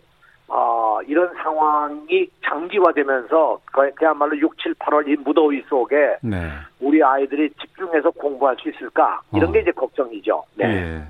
어, 0.52 0.98
이런 1.06 1.32
상황이 1.34 2.28
장기화되면서 2.44 3.60
거의 3.72 3.92
그야말로 3.94 4.36
6, 4.36 4.58
7, 4.58 4.74
8월 4.74 5.06
이 5.08 5.14
무더위 5.22 5.62
속에 5.68 6.16
네. 6.22 6.50
우리 6.80 7.02
아이들이 7.02 7.48
집중해서 7.60 8.10
공부할 8.10 8.56
수 8.60 8.68
있을까 8.68 9.20
이런 9.32 9.50
어. 9.50 9.52
게 9.52 9.60
이제 9.60 9.70
걱정이죠. 9.70 10.42
네. 10.56 10.64
예. 10.66 11.02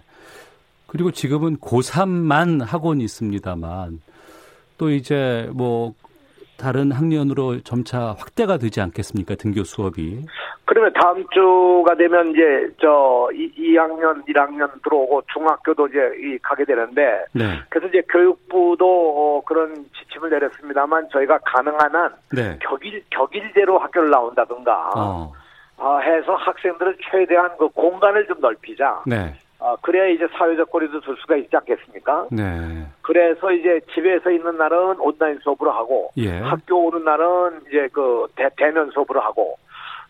그리고 0.86 1.10
지금은 1.10 1.56
고3만 1.56 2.66
학원이 2.66 3.02
있습니다만 3.04 4.02
또 4.76 4.90
이제 4.90 5.48
뭐 5.54 5.94
다른 6.60 6.92
학년으로 6.92 7.60
점차 7.60 8.14
확대가 8.18 8.58
되지 8.58 8.80
않겠습니까? 8.82 9.34
등교 9.36 9.64
수업이. 9.64 10.26
그러면 10.66 10.92
다음 10.92 11.24
주가 11.32 11.96
되면 11.96 12.30
이제 12.30 12.68
저 12.80 13.28
2, 13.32 13.76
학년 13.76 14.22
1학년 14.24 14.70
들어오고 14.84 15.22
중학교도 15.32 15.88
이제 15.88 15.98
이 16.22 16.38
가게 16.42 16.64
되는데 16.64 17.24
네. 17.32 17.58
그래서 17.70 17.88
이제 17.88 18.02
교육부도 18.08 18.86
어, 18.86 19.42
그런 19.46 19.74
지침을 19.98 20.30
내렸습니다만 20.30 21.08
저희가 21.10 21.38
가능한 21.38 21.94
한 21.94 22.14
네. 22.32 22.58
격일 22.60 23.02
격일제로 23.10 23.78
학교를 23.78 24.10
나온다든가 24.10 24.90
어. 24.94 25.32
어, 25.78 25.98
해서 25.98 26.34
학생들을 26.34 26.98
최대한 27.10 27.50
그 27.58 27.68
공간을 27.70 28.26
좀 28.26 28.38
넓히자. 28.40 29.02
네. 29.06 29.34
어, 29.60 29.76
그래야 29.82 30.06
이제 30.06 30.26
사회적 30.36 30.70
거리도 30.70 31.00
둘 31.00 31.16
수가 31.18 31.36
있지 31.36 31.54
않겠습니까? 31.54 32.28
네. 32.30 32.86
그래서 33.02 33.52
이제 33.52 33.80
집에서 33.92 34.30
있는 34.30 34.56
날은 34.56 34.98
온라인 34.98 35.38
수업으로 35.42 35.70
하고 35.70 36.10
예. 36.16 36.30
학교 36.40 36.86
오는 36.86 37.04
날은 37.04 37.60
이제 37.68 37.88
그 37.92 38.26
대, 38.36 38.48
대면 38.56 38.90
수업으로 38.90 39.20
하고 39.20 39.58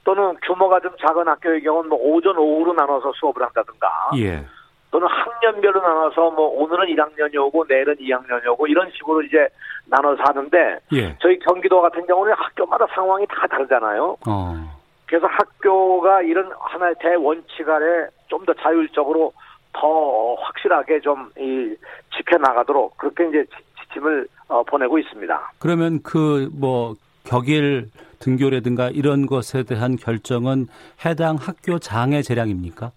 또는 0.04 0.37
규모가 0.47 0.80
좀 0.80 0.92
작은 1.00 1.26
학교의 1.26 1.62
경우는 1.62 1.88
뭐 1.88 1.99
오전 2.00 2.38
오후로 2.38 2.75
나눠서 2.75 3.12
수업을 3.16 3.42
한다든가 3.42 4.11
예. 4.19 4.45
또는 4.92 5.09
학년별로 5.09 5.80
나눠서 5.80 6.30
뭐 6.30 6.49
오늘은 6.62 6.87
1학년이 6.87 7.37
오고 7.37 7.64
내일은 7.69 7.97
2학년이 7.97 8.47
오고 8.52 8.69
이런 8.69 8.90
식으로 8.92 9.23
이제 9.23 9.49
나눠서 9.87 10.23
하는데 10.26 10.78
예. 10.92 11.16
저희 11.21 11.38
경기도 11.40 11.80
같은 11.80 12.07
경우는 12.07 12.35
학교마다 12.35 12.87
상황이 12.95 13.26
다 13.26 13.47
다르잖아요. 13.49 14.16
어. 14.28 14.80
그래서 15.07 15.26
학교가 15.26 16.23
이런 16.23 16.52
하나의 16.61 16.95
대원칙 17.00 17.69
아래 17.69 18.07
좀 18.30 18.44
더 18.46 18.54
자율적으로 18.54 19.32
더 19.72 20.34
확실하게 20.34 21.00
좀 21.00 21.30
이 21.38 21.75
지켜나가도록 22.16 22.96
그렇게 22.96 23.28
이제 23.28 23.44
지- 23.44 23.82
지침을 23.88 24.26
어, 24.49 24.62
보내고 24.64 24.99
있습니다. 24.99 25.52
그러면 25.58 26.02
그 26.02 26.49
뭐 26.52 26.94
격일 27.25 27.88
등교라든가 28.20 28.88
이런 28.90 29.26
것에 29.26 29.62
대한 29.62 29.96
결정은 29.96 30.66
해당 31.04 31.37
학교장의 31.37 32.22
재량입니까? 32.22 32.90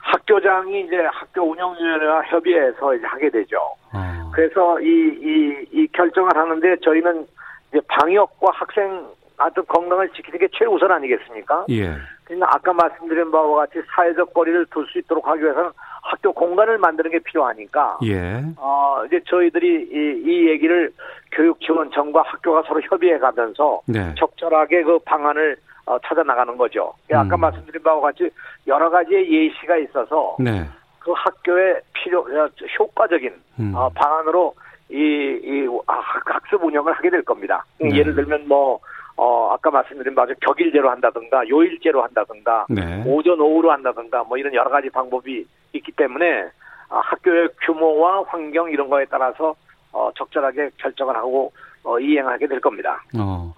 학교장이 0.00 0.80
이제 0.82 0.96
학교 1.12 1.42
운영위원회와 1.50 2.22
협의해서 2.24 2.94
이제 2.94 3.06
하게 3.06 3.30
되죠. 3.30 3.56
어. 3.92 4.30
그래서 4.34 4.80
이, 4.80 4.86
이, 4.86 5.66
이 5.72 5.86
결정을 5.92 6.36
하는데 6.36 6.76
저희는 6.84 7.26
이제 7.70 7.80
방역과 7.88 8.50
학생 8.52 9.06
어떤 9.46 9.64
건강을 9.66 10.08
지키는 10.10 10.38
게 10.38 10.48
최우선 10.52 10.90
아니겠습니까? 10.92 11.66
예. 11.70 11.94
그러니까 12.24 12.48
아까 12.54 12.72
말씀드린 12.72 13.30
바와 13.30 13.56
같이 13.66 13.80
사회적 13.94 14.32
거리를 14.34 14.66
둘 14.66 14.86
수 14.86 14.98
있도록 14.98 15.26
하기 15.26 15.42
위해서는 15.42 15.70
학교 16.02 16.32
공간을 16.32 16.78
만드는 16.78 17.10
게 17.10 17.18
필요하니까 17.20 17.98
예. 18.04 18.42
어, 18.56 19.02
이제 19.06 19.20
저희들이 19.26 19.88
이, 19.90 20.22
이 20.24 20.48
얘기를 20.48 20.90
교육 21.32 21.60
지원청과 21.60 22.22
학교가 22.22 22.62
서로 22.66 22.80
협의해 22.82 23.18
가면서 23.18 23.80
네. 23.86 24.14
적절하게 24.16 24.82
그 24.82 24.98
방안을 25.00 25.56
어, 25.86 25.98
찾아 26.04 26.22
나가는 26.22 26.56
거죠. 26.56 26.92
아까 27.12 27.36
음. 27.36 27.40
말씀드린 27.40 27.82
바와 27.82 28.00
같이 28.00 28.30
여러 28.66 28.88
가지의 28.90 29.30
예시가 29.30 29.76
있어서 29.78 30.36
네. 30.38 30.64
그 31.00 31.12
학교에 31.12 31.80
필요 31.92 32.20
어, 32.20 32.48
효과적인 32.78 33.32
음. 33.60 33.72
어, 33.74 33.88
방안으로 33.94 34.54
이, 34.90 34.94
이 34.96 35.66
아, 35.86 35.94
학- 35.94 36.34
학습 36.34 36.62
운영을 36.62 36.92
하게 36.92 37.10
될 37.10 37.22
겁니다. 37.22 37.64
네. 37.80 37.90
예를 37.96 38.14
들면 38.14 38.46
뭐 38.46 38.78
어, 39.22 39.52
아까 39.52 39.70
말씀드린 39.70 40.16
바와 40.16 40.26
격일제로 40.40 40.90
한다든가 40.90 41.48
요일제로 41.48 42.02
한다든가 42.02 42.66
네. 42.68 43.04
오전 43.06 43.40
오후로 43.40 43.70
한다든가 43.70 44.24
뭐 44.24 44.36
이런 44.36 44.52
여러 44.52 44.68
가지 44.68 44.90
방법이 44.90 45.46
있기 45.74 45.92
때문에 45.92 46.50
아, 46.88 46.98
학교의 47.04 47.50
규모와 47.64 48.24
환경 48.26 48.68
이런 48.68 48.88
거에 48.88 49.04
따라서 49.04 49.54
어, 49.92 50.10
적절하게 50.16 50.70
결정을 50.76 51.14
하고 51.14 51.52
어, 51.84 52.00
이행하게 52.00 52.48
될 52.48 52.60
겁니다. 52.60 53.00
어. 53.16 53.54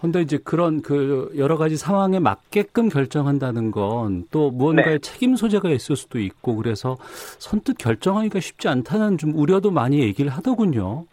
근데 0.00 0.20
이제 0.20 0.36
그런 0.44 0.82
그 0.82 1.32
여러 1.38 1.56
가지 1.56 1.76
상황에 1.76 2.18
맞게끔 2.18 2.88
결정한다는 2.88 3.70
건 3.70 4.24
또 4.32 4.50
무언가의 4.50 4.98
네. 4.98 4.98
책임 4.98 5.36
소재가 5.36 5.70
있을 5.70 5.94
수도 5.94 6.18
있고 6.18 6.56
그래서 6.56 6.96
선뜻 7.38 7.78
결정하기가 7.78 8.40
쉽지 8.40 8.66
않다는 8.68 9.16
좀 9.16 9.32
우려도 9.34 9.70
많이 9.70 10.00
얘기를 10.00 10.30
하더군요. 10.32 11.04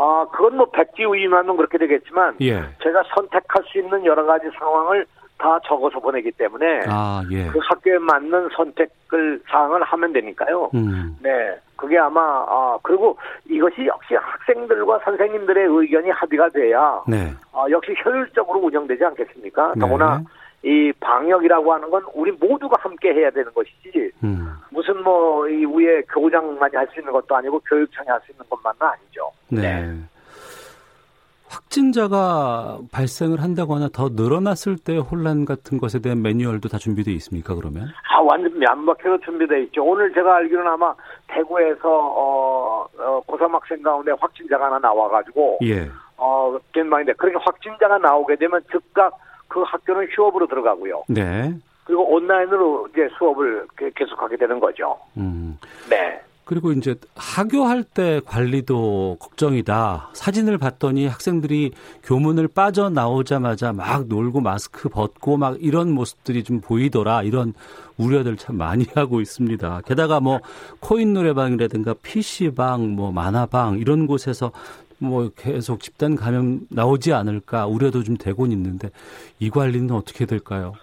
아, 0.00 0.24
그건 0.32 0.56
뭐 0.56 0.66
백지우임하면 0.70 1.56
그렇게 1.58 1.76
되겠지만 1.76 2.36
예. 2.40 2.62
제가 2.82 3.02
선택할 3.14 3.62
수 3.70 3.78
있는 3.78 4.06
여러 4.06 4.24
가지 4.24 4.46
상황을 4.58 5.04
다 5.36 5.58
적어서 5.66 6.00
보내기 6.00 6.30
때문에 6.32 6.80
아, 6.88 7.22
예. 7.30 7.46
그 7.48 7.58
학교에 7.62 7.98
맞는 7.98 8.48
선택을 8.56 9.42
사항을 9.50 9.82
하면 9.82 10.12
되니까요. 10.14 10.70
음. 10.74 11.16
네, 11.22 11.54
그게 11.76 11.98
아마 11.98 12.20
아 12.20 12.78
그리고 12.82 13.16
이것이 13.48 13.86
역시 13.86 14.14
학생들과 14.14 15.00
선생님들의 15.04 15.66
의견이 15.68 16.10
합의가 16.10 16.48
돼야 16.48 17.02
네. 17.06 17.32
아, 17.52 17.66
역시 17.70 17.94
효율적으로 18.04 18.60
운영되지 18.60 19.04
않겠습니까? 19.04 19.74
네. 19.74 19.80
더구나 19.80 20.22
이 20.62 20.92
방역이라고 21.00 21.72
하는 21.72 21.90
건 21.90 22.04
우리 22.14 22.30
모두가 22.32 22.76
함께 22.80 23.12
해야 23.14 23.30
되는 23.30 23.52
것이지 23.54 24.12
음. 24.22 24.52
무슨 24.70 25.02
뭐 25.02 25.48
이 25.48 25.64
위에 25.64 26.02
교장만이 26.02 26.76
할 26.76 26.86
수 26.92 27.00
있는 27.00 27.12
것도 27.12 27.34
아니고 27.34 27.60
교육청이 27.60 28.08
할 28.08 28.20
수 28.26 28.32
있는 28.32 28.44
것만은 28.48 28.76
아니죠. 28.82 29.30
네. 29.48 29.88
확진자가 31.48 32.78
발생을 32.92 33.42
한다거나 33.42 33.88
더 33.92 34.10
늘어났을 34.12 34.76
때 34.76 34.98
혼란 34.98 35.44
같은 35.44 35.78
것에 35.78 36.00
대한 36.00 36.22
매뉴얼도 36.22 36.68
다 36.68 36.78
준비되어 36.78 37.12
있습니까, 37.14 37.54
그러면? 37.56 37.88
아, 38.08 38.20
완전 38.20 38.56
면박해서 38.56 39.18
준비되어 39.24 39.58
있죠. 39.58 39.82
오늘 39.84 40.12
제가 40.12 40.36
알기로는 40.36 40.70
아마 40.70 40.94
대구에서, 41.26 41.88
어, 41.88 42.86
어, 42.98 43.20
고3 43.26 43.50
학생 43.50 43.82
가운데 43.82 44.12
확진자가 44.20 44.66
하나 44.66 44.78
나와가지고, 44.78 45.58
예. 45.64 45.90
어, 46.16 46.56
gen망인데, 46.72 47.14
그러니까 47.14 47.40
확진자가 47.44 47.98
나오게 47.98 48.36
되면 48.36 48.62
즉각 48.70 49.18
그 49.50 49.60
학교는 49.62 50.06
휴업으로 50.12 50.46
들어가고요. 50.46 51.02
네. 51.08 51.52
그리고 51.84 52.08
온라인으로 52.14 52.86
이제 52.92 53.08
수업을 53.18 53.66
게- 53.76 53.90
계속하게 53.94 54.36
되는 54.36 54.58
거죠. 54.60 54.96
음. 55.16 55.58
네. 55.90 56.20
그리고 56.44 56.72
이제 56.72 56.94
하교할 57.14 57.84
때 57.84 58.20
관리도 58.24 59.18
걱정이다. 59.20 60.10
사진을 60.14 60.58
봤더니 60.58 61.06
학생들이 61.06 61.72
교문을 62.02 62.48
빠져나오자마자 62.48 63.72
막 63.72 64.06
놀고 64.08 64.40
마스크 64.40 64.88
벗고 64.88 65.36
막 65.36 65.56
이런 65.60 65.92
모습들이 65.92 66.42
좀 66.42 66.60
보이더라. 66.60 67.22
이런 67.22 67.54
우려들 67.98 68.36
참 68.36 68.56
많이 68.56 68.84
하고 68.94 69.20
있습니다. 69.20 69.82
게다가 69.86 70.18
뭐 70.20 70.40
코인 70.80 71.12
노래방이라든가 71.12 71.94
PC방, 72.02 72.94
뭐 72.96 73.12
만화방 73.12 73.78
이런 73.78 74.06
곳에서 74.08 74.50
뭐 75.00 75.30
계속 75.36 75.80
집단 75.80 76.14
감염 76.14 76.60
나오지 76.70 77.12
않을까 77.12 77.66
우려도 77.66 78.02
좀 78.02 78.16
되곤 78.16 78.52
있는데 78.52 78.88
이 79.38 79.50
관리는 79.50 79.94
어떻게 79.94 80.26
될까요? 80.26 80.74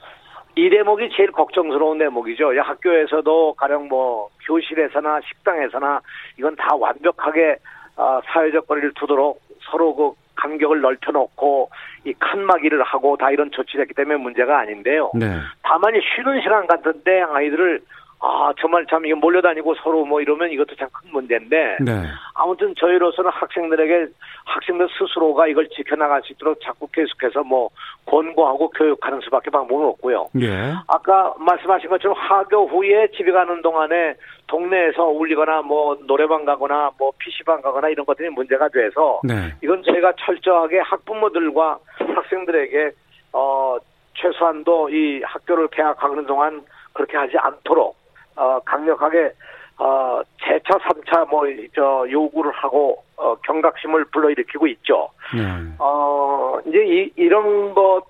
이 0.56 0.70
대목이 0.70 1.10
제일 1.16 1.32
걱정스러운 1.32 2.00
대목이죠. 2.00 2.60
학교에서도 2.60 3.54
가령 3.54 3.88
뭐 3.88 4.30
교실에서나 4.48 5.22
식당에서나 5.22 6.02
이건 6.40 6.56
다 6.56 6.76
완벽하게 6.76 7.58
어, 7.96 8.20
사회적 8.26 8.68
거리를 8.68 8.94
두도록 8.96 9.40
서로 9.70 9.96
그 9.96 10.12
간격을 10.36 10.82
넓혀놓고 10.82 11.70
이 12.06 12.14
칸막이를 12.14 12.82
하고 12.84 13.18
다 13.18 13.30
이런 13.32 13.52
조치를 13.52 13.82
했기 13.82 13.94
때문에 13.94 14.18
문제가 14.18 14.60
아닌데요. 14.60 15.12
네. 15.14 15.40
다만 15.62 15.94
쉬는 15.94 16.42
시간 16.42 16.66
같은데 16.68 17.22
아이들을 17.22 17.82
아, 18.20 18.52
정말 18.60 18.86
참 18.90 19.06
이게 19.06 19.14
몰려다니고 19.14 19.76
서로 19.76 20.04
뭐 20.06 20.20
이러면 20.22 20.52
이것도 20.52 20.76
참 20.76 20.88
큰 20.90 21.12
문제인데. 21.12 21.78
네. 21.82 21.92
아무튼 22.34 22.74
저희로서는 22.78 23.30
학생들에게 23.32 24.08
학생들 24.46 24.88
스스로가 24.98 25.48
이걸 25.48 25.68
지켜나갈 25.70 26.22
수 26.24 26.34
있도록 26.34 26.60
자꾸 26.62 26.88
계속해서 26.92 27.44
뭐 27.44 27.70
권고하고 28.06 28.70
교육하는 28.70 29.20
수밖에 29.22 29.52
방법은 29.52 29.86
없고요. 29.86 30.30
예. 30.42 30.74
아까 30.88 31.34
말씀하신 31.38 31.90
것처럼 31.90 32.16
하교 32.18 32.68
후에 32.68 33.08
집에 33.16 33.32
가는 33.32 33.62
동안에 33.62 34.16
동네에서 34.48 35.04
울리거나 35.08 35.62
뭐 35.62 35.98
노래방 36.08 36.46
가거나 36.46 36.92
뭐 36.98 37.12
PC방 37.20 37.62
가거나 37.62 37.90
이런 37.90 38.06
것들이 38.06 38.30
문제가 38.30 38.70
돼서 38.70 39.20
네. 39.24 39.54
이건 39.62 39.84
저희가 39.84 40.14
철저하게 40.20 40.80
학부모들과 40.80 41.80
학생들에게 41.98 42.92
어 43.34 43.78
최소한도 44.16 44.90
이 44.90 45.22
학교를 45.24 45.68
개학하는 45.68 46.26
동안 46.26 46.64
그렇게 46.94 47.18
하지 47.18 47.38
않도록 47.38 47.96
어, 48.38 48.60
강력하게 48.65 49.34
어, 49.79 50.22
재차, 50.44 50.77
3차 50.79 51.29
뭐, 51.29 51.44
저, 51.75 52.06
요구를 52.10 52.51
하고, 52.51 53.03
어, 53.15 53.36
경각심을 53.36 54.06
불러일으키고 54.06 54.65
있죠. 54.67 55.10
네. 55.36 55.44
어, 55.77 56.58
이제 56.65 56.84
이, 56.84 57.12
이런 57.15 57.75
것, 57.75 58.01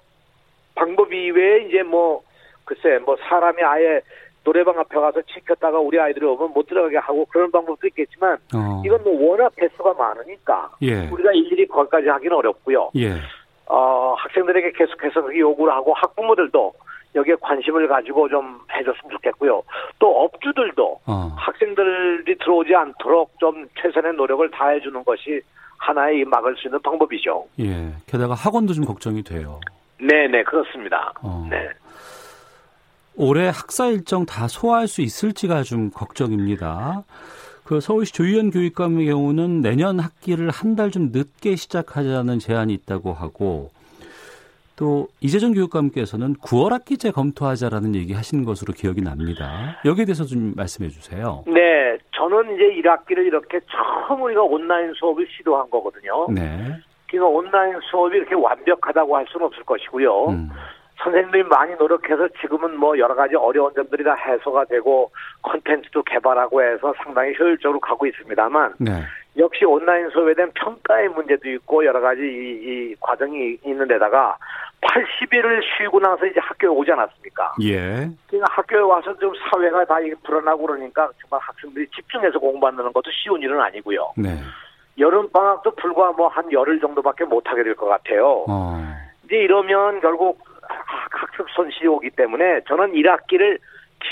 방법 0.75 1.11
이외에 1.11 1.67
이제 1.67 1.83
뭐, 1.83 2.23
글쎄, 2.63 2.99
뭐, 2.99 3.17
사람이 3.27 3.61
아예 3.63 3.99
노래방 4.45 4.79
앞에 4.79 4.97
가서 4.97 5.21
지켰다가 5.23 5.77
우리 5.77 5.99
아이들이 5.99 6.25
오면 6.25 6.53
못 6.53 6.67
들어가게 6.67 6.97
하고 6.99 7.25
그런 7.25 7.51
방법도 7.51 7.85
있겠지만, 7.87 8.37
어. 8.55 8.81
이건 8.85 9.03
뭐 9.03 9.31
워낙 9.31 9.51
개수가 9.57 9.93
많으니까, 9.93 10.71
예. 10.83 11.09
우리가 11.09 11.33
일일이 11.33 11.67
거기까지 11.67 12.07
하기는 12.07 12.33
어렵고요. 12.33 12.91
예. 12.95 13.15
어, 13.65 14.15
학생들에게 14.17 14.71
계속해서 14.71 15.21
그렇게 15.21 15.39
요구를 15.39 15.73
하고 15.73 15.93
학부모들도 15.93 16.73
여기에 17.17 17.35
관심을 17.41 17.87
가지고 17.87 18.29
좀 18.29 18.59
해줬으면 18.71 19.11
좋겠고요. 19.11 19.61
또 19.99 20.23
업주들도 20.23 21.01
어. 21.05 21.33
학생들이 21.37 22.37
들어오지 22.39 22.73
않도록 22.75 23.31
좀 23.39 23.67
최선의 23.81 24.13
노력을 24.13 24.49
다해주는 24.51 25.03
것이 25.03 25.41
하나의 25.79 26.23
막을 26.25 26.55
수 26.57 26.67
있는 26.67 26.81
방법이죠. 26.81 27.45
예. 27.59 27.91
게다가 28.07 28.33
학원도 28.33 28.73
좀 28.73 28.85
걱정이 28.85 29.23
돼요. 29.23 29.59
네네, 29.99 30.43
그렇습니다. 30.43 31.11
어. 31.21 31.45
네. 31.49 31.67
올해 33.15 33.47
학사 33.47 33.87
일정 33.87 34.25
다 34.25 34.47
소화할 34.47 34.87
수 34.87 35.01
있을지가 35.01 35.63
좀 35.63 35.89
걱정입니다. 35.91 37.03
그 37.63 37.81
서울시 37.81 38.13
조희연 38.13 38.51
교육감의 38.51 39.07
경우는 39.07 39.61
내년 39.61 39.99
학기를 39.99 40.49
한 40.51 40.75
달 40.75 40.91
좀 40.91 41.09
늦게 41.11 41.55
시작하자는 41.55 42.39
제안이 42.39 42.73
있다고 42.73 43.13
하고 43.13 43.71
또 44.77 45.07
이재정 45.21 45.53
교육감께서는 45.53 46.35
9월 46.35 46.69
학기제 46.69 47.11
검토하자라는 47.11 47.95
얘기 47.95 48.13
하신 48.13 48.45
것으로 48.45 48.73
기억이 48.73 49.01
납니다. 49.01 49.81
여기에 49.83 50.05
대해서 50.05 50.23
좀 50.23 50.53
말씀해 50.55 50.89
주세요. 50.89 51.43
네, 51.47 51.97
저는 52.15 52.55
이제 52.55 52.81
1학기를 52.81 53.25
이렇게 53.25 53.59
처음 53.71 54.21
우리가 54.21 54.43
온라인 54.43 54.93
수업을 54.93 55.27
시도한 55.35 55.69
거거든요. 55.71 56.27
네. 56.29 56.77
그러니까 57.07 57.27
온라인 57.27 57.79
수업이 57.89 58.17
이렇게 58.17 58.35
완벽하다고 58.35 59.17
할 59.17 59.25
수는 59.29 59.47
없을 59.47 59.63
것이고요. 59.63 60.25
음. 60.27 60.49
선생님들이 60.97 61.43
많이 61.43 61.75
노력해서 61.75 62.27
지금은 62.41 62.77
뭐 62.77 62.97
여러 62.97 63.15
가지 63.15 63.35
어려운 63.35 63.73
점들이 63.73 64.03
다 64.03 64.13
해소가 64.13 64.65
되고 64.65 65.11
컨텐츠도 65.41 66.03
개발하고 66.03 66.61
해서 66.61 66.93
상당히 67.03 67.33
효율적으로 67.39 67.79
가고 67.79 68.05
있습니다만 68.07 68.73
네. 68.79 68.91
역시 69.37 69.65
온라인 69.65 70.09
수업에 70.09 70.33
대한 70.33 70.51
평가의 70.55 71.09
문제도 71.09 71.47
있고 71.49 71.85
여러 71.85 72.01
가지 72.01 72.21
이, 72.21 72.23
이 72.25 72.95
과정이 72.99 73.57
있는 73.63 73.87
데다가 73.87 74.37
80일을 74.81 75.61
쉬고 75.77 75.99
나서 75.99 76.25
이제 76.25 76.39
학교에 76.39 76.69
오지 76.69 76.91
않았습니까? 76.91 77.55
예. 77.63 78.07
그러니까 78.27 78.45
학교에 78.53 78.79
와서 78.81 79.15
좀 79.17 79.33
사회가 79.49 79.85
다 79.85 79.95
불안하고 80.23 80.65
그러니까 80.67 81.09
정말 81.21 81.39
학생들이 81.41 81.87
집중해서 81.95 82.39
공부하는 82.39 82.91
것도 82.93 83.09
쉬운 83.11 83.41
일은 83.41 83.59
아니고요. 83.59 84.13
네. 84.17 84.37
여름 84.99 85.29
방학도 85.31 85.71
불과 85.75 86.11
뭐 86.11 86.27
한 86.27 86.51
열흘 86.51 86.79
정도밖에 86.79 87.25
못 87.25 87.47
하게 87.47 87.63
될 87.63 87.75
것 87.75 87.87
같아요. 87.87 88.45
어. 88.47 88.83
이제 89.25 89.35
이러면 89.37 89.99
결국 90.01 90.39
학- 90.61 91.09
학습 91.11 91.49
손실이 91.51 91.87
오기 91.87 92.11
때문에 92.11 92.61
저는 92.67 92.93
1학기를 92.93 93.59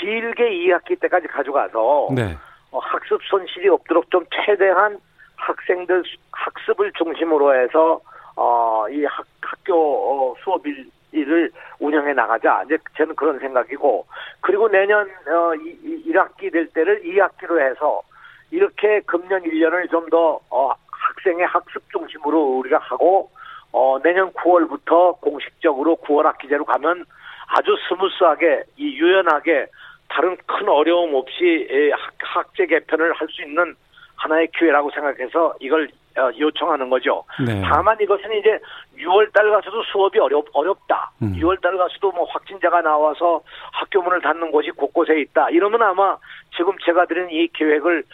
길게 0.00 0.50
2학기 0.50 0.98
때까지 1.00 1.28
가져가서 1.28 2.08
네. 2.14 2.36
어, 2.72 2.78
학습 2.80 3.20
손실이 3.24 3.68
없도록 3.68 4.10
좀 4.10 4.24
최대한 4.32 4.98
학생들 5.36 6.02
수- 6.04 6.16
학습을 6.32 6.92
중심으로 6.92 7.54
해서 7.54 8.00
어, 8.36 8.86
이 8.90 9.04
학, 9.04 9.24
학교 9.40 9.74
어, 9.74 10.34
수업일 10.42 10.86
을 11.14 11.50
운영해 11.78 12.12
나가자. 12.12 12.62
이제 12.66 12.76
저는 12.98 13.14
그런 13.16 13.38
생각이고 13.38 14.06
그리고 14.42 14.68
내년 14.68 15.08
어, 15.08 15.54
이, 15.54 15.70
이 15.82 16.12
1학기 16.12 16.52
될 16.52 16.66
때를 16.68 17.00
2학기로 17.02 17.58
해서 17.58 18.02
이렇게 18.50 19.00
금년 19.06 19.42
1년을 19.42 19.90
좀 19.90 20.10
더 20.10 20.38
어, 20.50 20.72
학생의 20.90 21.46
학습 21.46 21.82
중심으로 21.90 22.58
우리가 22.58 22.78
하고 22.78 23.30
어, 23.72 23.98
내년 24.02 24.30
9월부터 24.32 25.20
공식적으로 25.20 25.96
9월 26.04 26.24
학기제로 26.24 26.64
가면 26.64 27.04
아주 27.48 27.76
smooth하게 27.88 28.64
이 28.76 28.96
유연하게 28.96 29.66
다른 30.08 30.36
큰 30.46 30.68
어려움 30.68 31.14
없이 31.14 31.66
예, 31.70 31.90
학, 31.92 32.12
학제 32.18 32.66
개편을 32.66 33.12
할 33.14 33.28
수 33.28 33.42
있는 33.42 33.74
하나의 34.16 34.48
기회라고 34.56 34.90
생각해서 34.90 35.54
이걸 35.60 35.88
어, 35.88 35.90
요청하는 36.38 36.88
거죠. 36.90 37.24
네. 37.44 37.60
다만 37.62 37.96
이것은 38.00 38.24
이제 38.38 38.58
6월 38.98 39.32
달 39.32 39.50
가서도 39.50 39.82
수업이 39.92 40.18
어렵, 40.18 40.44
어렵다. 40.52 41.10
음. 41.22 41.34
6월 41.36 41.60
달 41.60 41.76
가서도 41.76 42.12
뭐 42.12 42.24
확진자가 42.30 42.80
나와서 42.82 43.40
학교 43.72 44.02
문을 44.02 44.20
닫는 44.22 44.50
곳이 44.50 44.70
곳곳에 44.70 45.20
있다. 45.20 45.50
이러면 45.50 45.82
아마 45.82 46.16
지금 46.56 46.72
제가 46.84 47.06
드린 47.06 47.28
이 47.30 47.48
계획을 47.48 48.04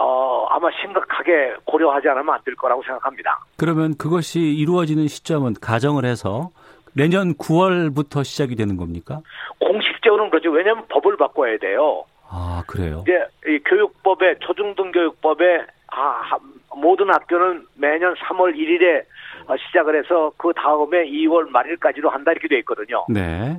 어, 0.00 0.46
아마 0.50 0.68
심각하게 0.80 1.54
고려하지 1.64 2.08
않으면 2.08 2.34
안 2.34 2.40
될 2.44 2.54
거라고 2.54 2.82
생각합니다. 2.84 3.40
그러면 3.56 3.96
그것이 3.96 4.38
이루어지는 4.40 5.08
시점은 5.08 5.54
가정을 5.60 6.04
해서 6.04 6.50
내년 6.94 7.34
9월부터 7.34 8.24
시작이 8.24 8.54
되는 8.56 8.76
겁니까? 8.76 9.20
공식적으로는 9.60 10.30
그렇죠. 10.30 10.50
왜냐하면 10.50 10.84
법을 10.88 11.16
바꿔야 11.16 11.58
돼요. 11.58 12.04
아, 12.30 12.62
그래요. 12.66 13.02
이제 13.02 13.12
이 13.46 13.58
교육법에 13.64 14.38
초중등 14.40 14.92
교육법에 14.92 15.64
아, 15.90 16.00
하- 16.22 16.38
모든 16.76 17.08
학교는 17.12 17.66
매년 17.74 18.14
3월 18.14 18.54
1일에 18.54 19.04
어, 19.46 19.56
시작을 19.56 19.96
해서 19.98 20.30
그 20.36 20.52
다음에 20.54 21.04
2월 21.06 21.48
말일까지로 21.50 22.10
한다 22.10 22.32
이렇게 22.32 22.48
돼 22.48 22.58
있거든요. 22.58 23.04
네. 23.08 23.56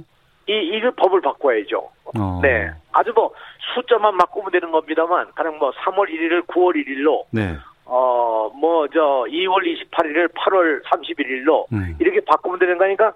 이 0.48 0.54
이거 0.54 0.92
법을 0.92 1.22
바꿔야죠. 1.22 1.90
어. 2.18 2.40
네, 2.42 2.72
아주 2.92 3.12
뭐 3.14 3.32
숫자만 3.76 4.18
바꾸면 4.18 4.52
되는 4.52 4.72
겁니다만 4.72 5.32
가령 5.36 5.58
뭐 5.60 5.72
3월 5.72 6.10
1일을 6.10 6.46
9월 6.48 6.76
1일로 6.76 7.24
네. 7.32 7.56
어 7.86 8.50
뭐 8.54 8.88
저 8.94 9.26
2월 9.30 9.64
28일을 9.92 10.32
8월 10.34 10.84
31일로 10.86 11.66
음. 11.74 11.96
이렇게 12.00 12.20
바꾸면 12.22 12.60
되는 12.60 12.78
거니까 12.78 13.14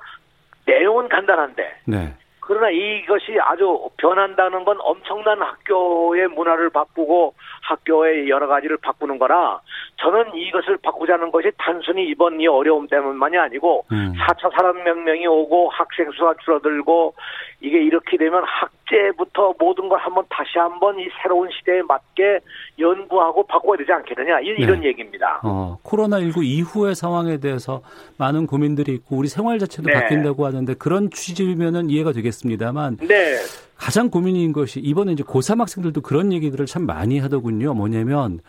내용은 0.65 1.10
간단한데 1.10 1.76
네. 1.86 2.13
그러나 2.45 2.69
이것이 2.69 3.38
아주 3.39 3.89
변한다는 3.97 4.65
건 4.65 4.77
엄청난 4.82 5.41
학교의 5.41 6.27
문화를 6.27 6.69
바꾸고 6.69 7.34
학교의 7.62 8.29
여러 8.29 8.47
가지를 8.47 8.77
바꾸는 8.77 9.17
거라 9.17 9.62
저는 9.97 10.36
이것을 10.36 10.77
바꾸자는 10.84 11.32
것이 11.32 11.51
단순히 11.58 12.08
이번 12.08 12.41
이 12.41 12.47
어려움 12.47 12.88
때문만이 12.88 13.38
아니고 13.38 13.86
음. 13.91 14.13
4차 14.19 14.51
산업혁명이 14.56 15.25
오고 15.25 15.69
학생 15.69 16.12
수가 16.12 16.36
줄어들고 16.43 17.15
이게 17.62 17.82
이렇게 17.82 18.17
되면 18.17 18.43
학 18.45 18.69
제부터 18.89 19.54
모든 19.58 19.88
걸 19.88 20.00
한번 20.00 20.26
다시 20.30 20.58
한번 20.58 21.00
이 21.00 21.08
새로운 21.22 21.50
시대에 21.52 21.82
맞게 21.84 22.39
연구하고 22.80 23.46
바꿔야 23.48 23.78
되지 23.78 23.91
않겠느냐 23.91 24.39
이런 24.41 24.82
네. 24.82 24.88
얘기입니다. 24.88 25.39
어, 25.43 25.78
코로나19 25.84 26.43
이후의 26.43 26.96
상황에 26.96 27.38
대해서 27.38 27.82
많은 28.17 28.46
고민들이 28.46 28.93
있고 28.93 29.17
우리 29.17 29.28
생활 29.28 29.60
자체도 29.60 29.88
네. 29.88 29.93
바뀐다고 29.93 30.46
하는데 30.46 30.74
그런 30.76 31.10
취지면은 31.10 31.89
이해가 31.89 32.12
되겠습니다만 32.12 32.98
네. 32.98 33.38
가장 33.78 34.10
고민인 34.10 34.54
것이 34.54 34.80
이번에 34.80 35.13
이제 35.13 35.24
고3 35.24 35.60
학생들도 35.60 36.02
그런 36.02 36.32
얘기들을 36.32 36.65
참 36.65 36.86
많이 36.86 37.19
하더군요. 37.19 37.74
뭐냐면 37.74 38.39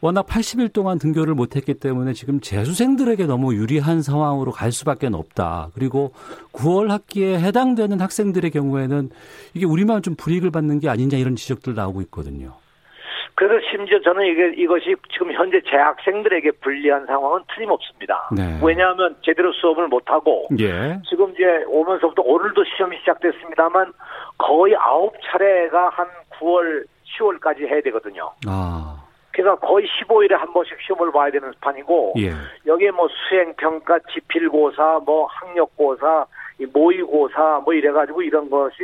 워낙 0.00 0.26
80일 0.26 0.72
동안 0.72 0.98
등교를 0.98 1.34
못했기 1.34 1.74
때문에 1.74 2.12
지금 2.12 2.40
재수생들에게 2.40 3.26
너무 3.26 3.54
유리한 3.54 4.02
상황으로 4.02 4.52
갈 4.52 4.72
수밖에 4.72 5.08
없다. 5.10 5.68
그리고 5.74 6.12
9월 6.52 6.88
학기에 6.88 7.38
해당되는 7.38 8.00
학생들의 8.00 8.50
경우에는 8.50 9.10
이게 9.54 9.64
우리만 9.64 10.02
좀 10.02 10.14
불이익을 10.16 10.50
받는 10.50 10.80
게 10.80 10.88
아니냐 10.88 11.16
이런 11.16 11.36
지적들 11.36 11.74
나오고 11.74 12.02
있거든요. 12.02 12.52
그래서 13.36 13.62
심지어 13.70 14.00
저는 14.00 14.24
이게 14.26 14.62
이것이 14.62 14.96
지금 15.12 15.30
현재 15.32 15.60
재학생들에게 15.68 16.52
불리한 16.62 17.04
상황은 17.04 17.42
틀림없습니다. 17.54 18.30
네. 18.34 18.58
왜냐하면 18.62 19.14
제대로 19.22 19.52
수업을 19.52 19.88
못 19.88 20.02
하고 20.06 20.48
예. 20.58 20.98
지금 21.06 21.32
이제 21.32 21.44
오면서부터 21.68 22.22
오늘도 22.22 22.64
시험이 22.64 22.96
시작됐습니다만 23.00 23.92
거의 24.38 24.74
아홉 24.76 25.12
차례가 25.20 25.90
한 25.90 26.06
9월 26.40 26.86
10월까지 27.18 27.68
해야 27.68 27.82
되거든요. 27.82 28.32
아. 28.46 29.05
그래서 29.36 29.54
거의 29.56 29.86
15일에 29.86 30.32
한 30.32 30.50
번씩 30.50 30.78
시험을 30.80 31.12
봐야 31.12 31.30
되는 31.30 31.52
판이고 31.60 32.14
예. 32.16 32.32
여기에 32.66 32.90
뭐 32.92 33.06
수행평가, 33.28 33.98
지필고사, 34.10 35.00
뭐 35.04 35.26
학력고사, 35.26 36.24
모의고사 36.72 37.60
뭐 37.62 37.74
이래가지고 37.74 38.22
이런 38.22 38.48
것이 38.48 38.76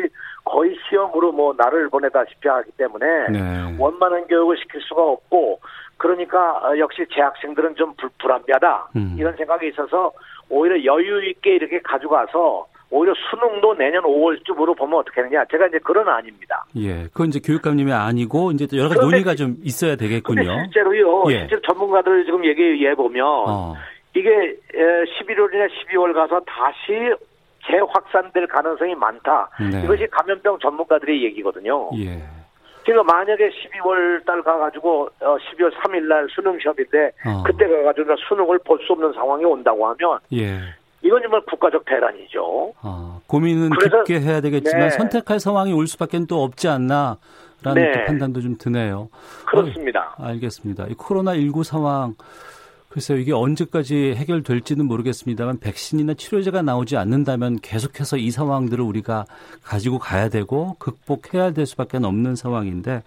거의 0.44 0.76
시험으로 0.86 1.32
뭐 1.32 1.54
나를 1.56 1.88
보내다시피 1.88 2.46
하기 2.46 2.70
때문에 2.72 3.28
네. 3.30 3.76
원만한 3.78 4.26
교육을 4.26 4.58
시킬 4.58 4.82
수가 4.82 5.02
없고 5.02 5.58
그러니까 5.96 6.58
어, 6.58 6.76
역시 6.76 7.06
재학생들은 7.14 7.76
좀 7.76 7.94
불, 7.94 8.10
불합리하다 8.18 8.90
음. 8.96 9.16
이런 9.18 9.34
생각이 9.34 9.68
있어서 9.68 10.12
오히려 10.50 10.84
여유 10.84 11.30
있게 11.30 11.54
이렇게 11.54 11.80
가져가서 11.80 12.66
오히려 12.94 13.14
수능도 13.30 13.74
내년 13.78 14.02
5월쯤으로 14.02 14.76
보면 14.76 14.98
어떻게 15.00 15.22
하느냐. 15.22 15.46
제가 15.50 15.66
이제 15.68 15.78
그런 15.78 16.06
아닙니다. 16.08 16.62
예. 16.76 17.04
그건 17.04 17.28
이제 17.28 17.40
교육감님이 17.40 17.90
아니고 17.90 18.52
이제 18.52 18.66
여러 18.76 18.90
가지 18.90 19.00
논의가 19.00 19.34
좀 19.34 19.56
있어야 19.62 19.96
되겠군요. 19.96 20.42
실제로요. 20.64 21.24
예. 21.32 21.38
실제로 21.38 21.62
전문가들 21.62 22.26
지금 22.26 22.44
얘기해 22.44 22.94
보면 22.94 23.24
어. 23.26 23.74
이게 24.14 24.28
11월이나 24.74 25.68
12월 25.70 26.12
가서 26.12 26.40
다시 26.40 27.14
재확산될 27.66 28.46
가능성이 28.48 28.94
많다. 28.94 29.48
네. 29.72 29.82
이것이 29.84 30.06
감염병 30.10 30.58
전문가들의 30.60 31.24
얘기거든요. 31.24 31.88
예. 31.96 32.20
그러니까 32.84 33.14
만약에 33.14 33.48
12월 33.48 34.26
달 34.26 34.42
가가지고 34.42 35.08
12월 35.18 35.72
어, 35.72 35.80
3일 35.82 36.02
날 36.02 36.26
수능 36.30 36.58
시험인데 36.58 37.12
어. 37.24 37.42
그때 37.46 37.66
가가지고 37.68 38.16
수능을 38.28 38.58
볼 38.66 38.78
수 38.80 38.92
없는 38.92 39.12
상황이 39.14 39.44
온다고 39.46 39.86
하면 39.86 40.18
예. 40.34 40.58
이건 41.02 41.22
정말 41.22 41.40
국가적 41.42 41.84
대란이죠. 41.84 42.74
아, 42.80 43.20
고민은 43.26 43.70
깊게 43.70 44.20
해야 44.20 44.40
되겠지만 44.40 44.88
네. 44.88 44.90
선택할 44.90 45.40
상황이 45.40 45.72
올 45.72 45.86
수밖에 45.86 46.20
또 46.28 46.42
없지 46.44 46.68
않나라는 46.68 47.18
네. 47.74 48.04
판단도 48.04 48.40
좀 48.40 48.56
드네요. 48.56 49.08
그렇습니다. 49.46 50.14
어, 50.18 50.24
알겠습니다. 50.24 50.86
이 50.86 50.94
코로나 50.94 51.34
19 51.34 51.64
상황 51.64 52.14
글쎄요, 52.92 53.16
이게 53.16 53.32
언제까지 53.32 54.12
해결될지는 54.16 54.84
모르겠습니다만 54.84 55.60
백신이나 55.60 56.12
치료제가 56.12 56.60
나오지 56.60 56.98
않는다면 56.98 57.60
계속해서 57.62 58.18
이 58.18 58.30
상황들을 58.30 58.84
우리가 58.84 59.24
가지고 59.62 59.98
가야 59.98 60.28
되고 60.28 60.76
극복해야 60.78 61.52
될 61.52 61.64
수밖에 61.64 61.96
없는 61.96 62.36
상황인데 62.36 63.02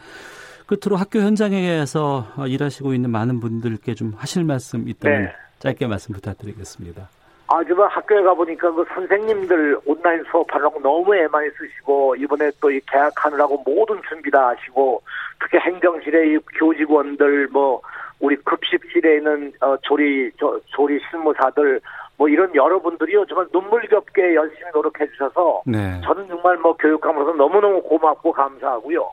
끝으로 0.66 0.96
학교 0.96 1.20
현장에서 1.20 2.26
일하시고 2.48 2.96
있는 2.96 3.12
많은 3.12 3.40
분들께 3.40 3.94
좀 3.94 4.14
하실 4.18 4.44
말씀 4.44 4.90
있다면 4.90 5.26
네. 5.26 5.32
짧게 5.60 5.86
말씀 5.86 6.14
부탁드리겠습니다. 6.16 7.08
아, 7.48 7.64
저번 7.64 7.88
학교에 7.90 8.24
가보니까 8.24 8.72
그 8.72 8.86
선생님들 8.94 9.80
온라인 9.86 10.24
수업하려고 10.32 10.80
너무 10.82 11.16
애 11.16 11.28
많이 11.28 11.50
쓰시고, 11.52 12.16
이번에 12.16 12.52
또이 12.60 12.82
개학하느라고 12.92 13.64
모든 13.66 14.02
준비 14.10 14.32
다 14.32 14.48
하시고, 14.50 15.02
특히 15.40 15.60
행정실의 15.60 16.34
이 16.34 16.40
교직원들, 16.58 17.50
뭐, 17.52 17.82
우리 18.20 18.36
급식실에 18.38 19.18
있는 19.18 19.52
어, 19.62 19.76
조리 19.82 20.32
조, 20.38 20.60
조리 20.68 21.00
실무사들 21.10 21.82
뭐 22.18 22.30
이런 22.30 22.54
여러분들이요 22.56 23.26
정말 23.26 23.48
눈물겹게 23.52 24.36
열심히 24.36 24.72
노력해 24.74 25.06
주셔서 25.08 25.62
네. 25.66 26.00
저는 26.04 26.28
정말 26.28 26.58
뭐 26.58 26.76
교육감으로서 26.78 27.34
너무너무 27.34 27.82
고맙고 27.82 28.32
감사하고요. 28.32 29.12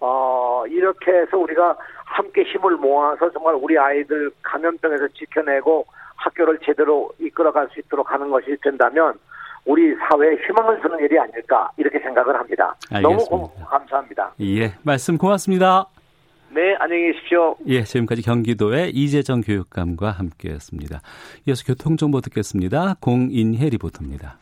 어 0.00 0.64
이렇게 0.66 1.12
해서 1.12 1.36
우리가 1.36 1.76
함께 2.06 2.42
힘을 2.42 2.76
모아서 2.76 3.30
정말 3.30 3.54
우리 3.54 3.78
아이들 3.78 4.30
감염병에서 4.42 5.08
지켜내고 5.08 5.84
학교를 6.20 6.58
제대로 6.64 7.10
이끌어갈 7.18 7.68
수 7.72 7.80
있도록 7.80 8.10
하는 8.10 8.30
것이 8.30 8.56
된다면 8.62 9.14
우리 9.64 9.94
사회에 9.94 10.36
희망을 10.46 10.80
주는 10.80 10.98
일이 11.00 11.18
아닐까 11.18 11.70
이렇게 11.76 11.98
생각을 11.98 12.34
합니다. 12.34 12.74
알겠습니다. 12.90 13.30
너무 13.30 13.50
감사합니다. 13.68 14.32
예, 14.40 14.74
말씀 14.82 15.18
고맙습니다. 15.18 15.86
네, 16.52 16.74
안녕히 16.80 17.12
계십시오. 17.12 17.56
예, 17.66 17.84
지금까지 17.84 18.22
경기도의 18.22 18.90
이재정 18.90 19.40
교육감과 19.42 20.10
함께했습니다. 20.10 21.00
이어서 21.46 21.64
교통정보 21.64 22.20
듣겠습니다. 22.22 22.94
공인혜 23.00 23.68
리포터입니다. 23.68 24.36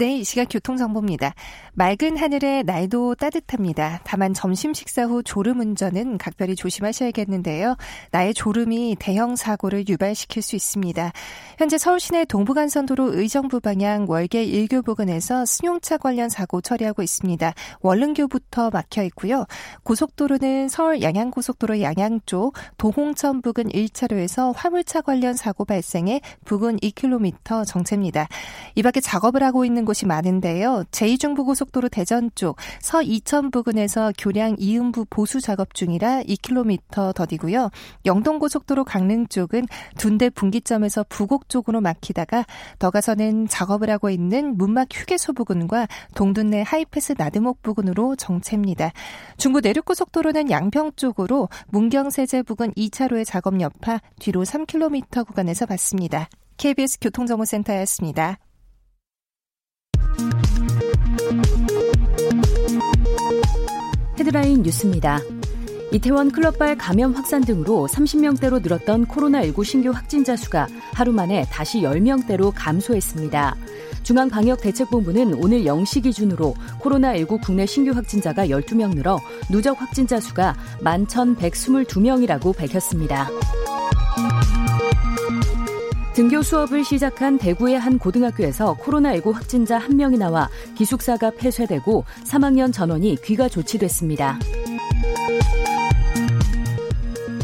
네, 0.00 0.18
이 0.18 0.22
시각 0.22 0.46
교통정보입니다. 0.48 1.34
맑은 1.72 2.18
하늘에 2.18 2.62
날도 2.62 3.16
따뜻합니다. 3.16 3.98
다만 4.04 4.32
점심 4.32 4.72
식사 4.72 5.02
후 5.02 5.24
졸음 5.24 5.58
운전은 5.58 6.18
각별히 6.18 6.54
조심하셔야겠는데요. 6.54 7.76
나의 8.12 8.32
졸음이 8.32 8.94
대형 9.00 9.34
사고를 9.34 9.88
유발시킬 9.88 10.40
수 10.40 10.54
있습니다. 10.54 11.10
현재 11.58 11.78
서울 11.78 11.98
시내 11.98 12.24
동부간선도로 12.26 13.18
의정부 13.18 13.58
방향 13.58 14.06
월계 14.08 14.46
1교 14.46 14.84
부근에서 14.84 15.44
승용차 15.44 15.96
관련 15.96 16.28
사고 16.28 16.60
처리하고 16.60 17.02
있습니다. 17.02 17.52
월릉교부터 17.80 18.70
막혀 18.70 19.02
있고요. 19.02 19.46
고속도로는 19.82 20.68
서울 20.68 21.02
양양고속도로 21.02 21.80
양양 21.82 22.20
쪽 22.24 22.54
도홍천 22.76 23.42
부근 23.42 23.64
1차로에서 23.64 24.52
화물차 24.54 25.00
관련 25.00 25.34
사고 25.34 25.64
발생해 25.64 26.20
부근 26.44 26.76
2km 26.76 27.66
정체입니다. 27.66 28.28
이 28.76 28.82
밖에 28.84 29.00
작업을 29.00 29.42
하고 29.42 29.64
있는 29.64 29.87
곳이 29.88 30.04
많은데요. 30.04 30.84
제2중부고속도로 30.90 31.90
대전 31.90 32.30
쪽 32.34 32.58
서 32.80 33.02
이천 33.02 33.50
부근에서 33.50 34.12
교량 34.18 34.56
이음부 34.58 35.06
보수 35.08 35.40
작업 35.40 35.74
중이라 35.74 36.22
2km 36.22 37.14
더디고요. 37.14 37.70
영동고속도로 38.04 38.84
강릉 38.84 39.26
쪽은 39.26 39.66
둔대 39.96 40.30
분기점에서 40.30 41.04
부곡 41.08 41.48
쪽으로 41.48 41.80
막히다가 41.80 42.44
더 42.78 42.90
가서는 42.90 43.48
작업을 43.48 43.90
하고 43.90 44.10
있는 44.10 44.56
문막 44.56 44.88
휴게소 44.92 45.32
부근과 45.32 45.86
동둔내 46.14 46.62
하이패스 46.66 47.14
나드목 47.16 47.62
부근으로 47.62 48.16
정체입니다. 48.16 48.92
중부 49.36 49.60
내륙고속도로는 49.60 50.50
양평 50.50 50.92
쪽으로 50.96 51.48
문경세제 51.68 52.42
부근 52.42 52.72
2차로의 52.72 53.24
작업 53.24 53.60
여파 53.60 54.00
뒤로 54.18 54.44
3km 54.44 55.26
구간에서 55.26 55.66
봤습니다. 55.66 56.28
KBS 56.56 56.98
교통정보센터였습니다. 57.00 58.38
헤드라인 64.18 64.62
뉴스입니다. 64.62 65.20
이태원 65.90 66.30
클럽발 66.30 66.76
감염 66.76 67.14
확산 67.14 67.42
등으로 67.42 67.88
30명대로 67.90 68.60
늘었던 68.62 69.06
코로나19 69.06 69.64
신규 69.64 69.90
확진자 69.90 70.36
수가 70.36 70.66
하루 70.92 71.12
만에 71.12 71.46
다시 71.50 71.80
10명대로 71.80 72.52
감소했습니다. 72.54 73.56
중앙방역대책본부는 74.02 75.34
오늘 75.34 75.64
0시 75.64 76.02
기준으로 76.02 76.54
코로나19 76.80 77.40
국내 77.42 77.64
신규 77.64 77.92
확진자가 77.92 78.48
12명 78.48 78.94
늘어 78.94 79.18
누적 79.50 79.80
확진자 79.80 80.20
수가 80.20 80.56
11,122명이라고 80.82 82.54
밝혔습니다. 82.56 83.28
등교 86.18 86.42
수업을 86.42 86.82
시작한 86.82 87.38
대구의 87.38 87.78
한 87.78 87.96
고등학교에서 87.96 88.74
코로나19 88.78 89.32
확진자 89.32 89.78
한 89.78 89.96
명이 89.96 90.18
나와 90.18 90.48
기숙사가 90.74 91.30
폐쇄되고 91.30 92.04
3학년 92.24 92.72
전원이 92.72 93.18
귀가 93.22 93.48
조치됐습니다. 93.48 94.36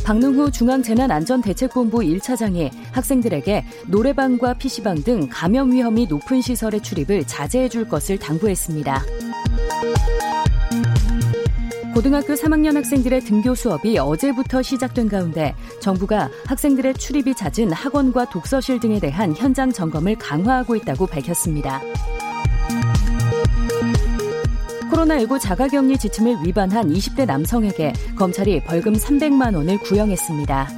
박능후 0.04 0.50
중앙재난안전대책본부 0.50 1.98
1차장이 1.98 2.72
학생들에게 2.90 3.64
노래방과 3.87 4.54
PC방 4.54 5.04
등 5.04 5.28
감염 5.30 5.70
위험이 5.70 6.06
높은 6.06 6.40
시설의 6.40 6.80
출입을 6.80 7.28
자제해 7.28 7.68
줄 7.68 7.87
것을 7.87 8.18
당부했습니다. 8.18 9.04
고등학교 11.94 12.35
3학년 12.35 12.74
학생들의 12.74 13.20
등교 13.20 13.54
수업이 13.54 13.96
어제부터 13.98 14.62
시작된 14.62 15.09
가운데 15.09 15.54
정부가 15.80 16.28
학생들의 16.44 16.94
출입이 16.94 17.37
잦은 17.37 17.70
학원과 17.70 18.30
독서실 18.30 18.80
등에 18.80 18.98
대한 18.98 19.33
현장 19.37 19.70
점검을 19.70 20.16
강화하고 20.16 20.74
있다고 20.74 21.07
밝혔습니다. 21.07 21.80
코로나19 24.90 25.38
자가격리 25.40 25.96
지침을 25.96 26.38
위반한 26.44 26.92
20대 26.92 27.26
남성에게 27.26 27.92
검찰이 28.16 28.64
벌금 28.64 28.94
300만 28.94 29.54
원을 29.54 29.78
구형했습니다. 29.78 30.68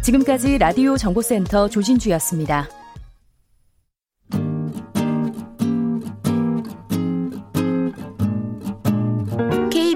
지금까지 0.00 0.58
라디오 0.58 0.96
정보센터 0.96 1.68
조진주였습니다. 1.68 2.68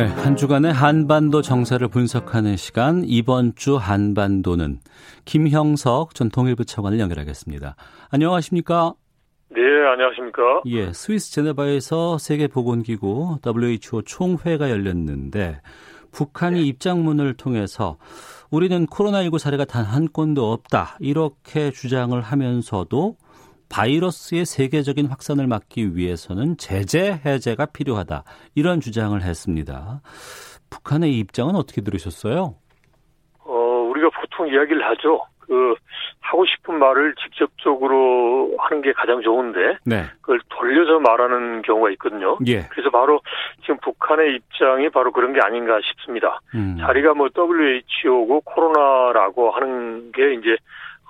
네, 0.00 0.06
한 0.06 0.34
주간의 0.34 0.72
한반도 0.72 1.42
정세를 1.42 1.88
분석하는 1.88 2.56
시간 2.56 3.02
이번 3.04 3.54
주 3.54 3.76
한반도는 3.76 4.78
김형석 5.26 6.14
전 6.14 6.30
통일부 6.30 6.64
차관을 6.64 6.98
연결하겠습니다. 6.98 7.76
안녕하십니까? 8.08 8.94
네, 9.50 9.60
안녕하십니까? 9.60 10.62
예, 10.64 10.90
스위스 10.94 11.30
제네바에서 11.32 12.16
세계 12.16 12.46
보건기구 12.48 13.40
WHO 13.44 14.00
총회가 14.06 14.70
열렸는데 14.70 15.60
북한이 16.12 16.60
네. 16.60 16.66
입장문을 16.66 17.34
통해서 17.34 17.98
우리는 18.50 18.86
코로나19 18.86 19.38
사례가 19.38 19.66
단 19.66 19.84
한 19.84 20.08
건도 20.10 20.50
없다 20.50 20.96
이렇게 21.00 21.70
주장을 21.72 22.18
하면서도 22.18 23.16
바이러스의 23.70 24.44
세계적인 24.44 25.06
확산을 25.06 25.46
막기 25.46 25.96
위해서는 25.96 26.56
제재 26.58 27.20
해제가 27.24 27.66
필요하다. 27.66 28.24
이런 28.54 28.80
주장을 28.80 29.20
했습니다. 29.20 30.00
북한의 30.70 31.16
입장은 31.18 31.54
어떻게 31.54 31.80
들으셨어요? 31.80 32.56
어, 33.44 33.54
우리가 33.90 34.10
보통 34.10 34.48
이야기를 34.48 34.84
하죠. 34.90 35.20
그 35.38 35.74
하고 36.20 36.46
싶은 36.46 36.78
말을 36.78 37.14
직접적으로 37.16 38.54
하는 38.58 38.82
게 38.82 38.92
가장 38.92 39.20
좋은데 39.20 39.78
네. 39.84 40.04
그걸 40.20 40.40
돌려서 40.48 41.00
말하는 41.00 41.62
경우가 41.62 41.90
있거든요. 41.92 42.38
예. 42.46 42.68
그래서 42.70 42.88
바로 42.90 43.20
지금 43.62 43.76
북한의 43.78 44.36
입장이 44.36 44.90
바로 44.90 45.10
그런 45.10 45.32
게 45.32 45.40
아닌가 45.42 45.80
싶습니다. 45.82 46.40
음. 46.54 46.76
자리가 46.80 47.14
뭐 47.14 47.28
WHO고 47.36 48.42
코로나라고 48.42 49.50
하는 49.50 50.12
게 50.12 50.34
이제 50.34 50.56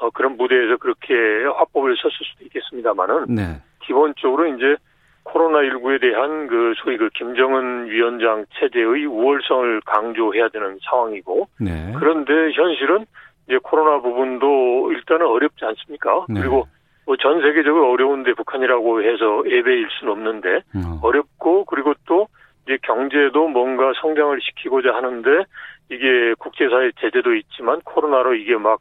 어, 0.00 0.10
그런 0.10 0.36
무대에서 0.36 0.76
그렇게 0.78 1.14
화법을 1.56 1.96
썼을 1.96 2.12
수도 2.12 2.44
있겠습니다만은 2.44 3.34
네. 3.34 3.42
기본적으로 3.84 4.46
이제 4.46 4.76
코로나19에 5.24 6.00
대한 6.00 6.46
그 6.48 6.74
소위 6.82 6.96
그 6.96 7.10
김정은 7.10 7.90
위원장 7.90 8.46
체제의 8.58 9.06
우월성을 9.06 9.82
강조해야 9.84 10.48
되는 10.48 10.78
상황이고 10.82 11.48
네. 11.60 11.92
그런데 11.98 12.32
현실은 12.52 13.04
이제 13.46 13.58
코로나 13.62 14.00
부분도 14.00 14.92
일단은 14.92 15.26
어렵지 15.26 15.64
않습니까? 15.64 16.26
네. 16.28 16.40
그리고 16.40 16.66
뭐 17.06 17.16
전 17.16 17.40
세계적으로 17.40 17.90
어려운데 17.90 18.34
북한이라고 18.34 19.02
해서 19.02 19.42
예배일 19.46 19.88
수는 19.98 20.12
없는데 20.12 20.62
음. 20.76 20.98
어렵고 21.02 21.64
그리고 21.64 21.94
또 22.06 22.28
이제 22.64 22.78
경제도 22.82 23.48
뭔가 23.48 23.92
성장을 24.00 24.38
시키고자 24.40 24.94
하는데 24.94 25.44
이게 25.90 26.34
국제사회 26.38 26.92
제재도 27.00 27.34
있지만 27.34 27.80
코로나로 27.80 28.34
이게 28.34 28.56
막 28.56 28.80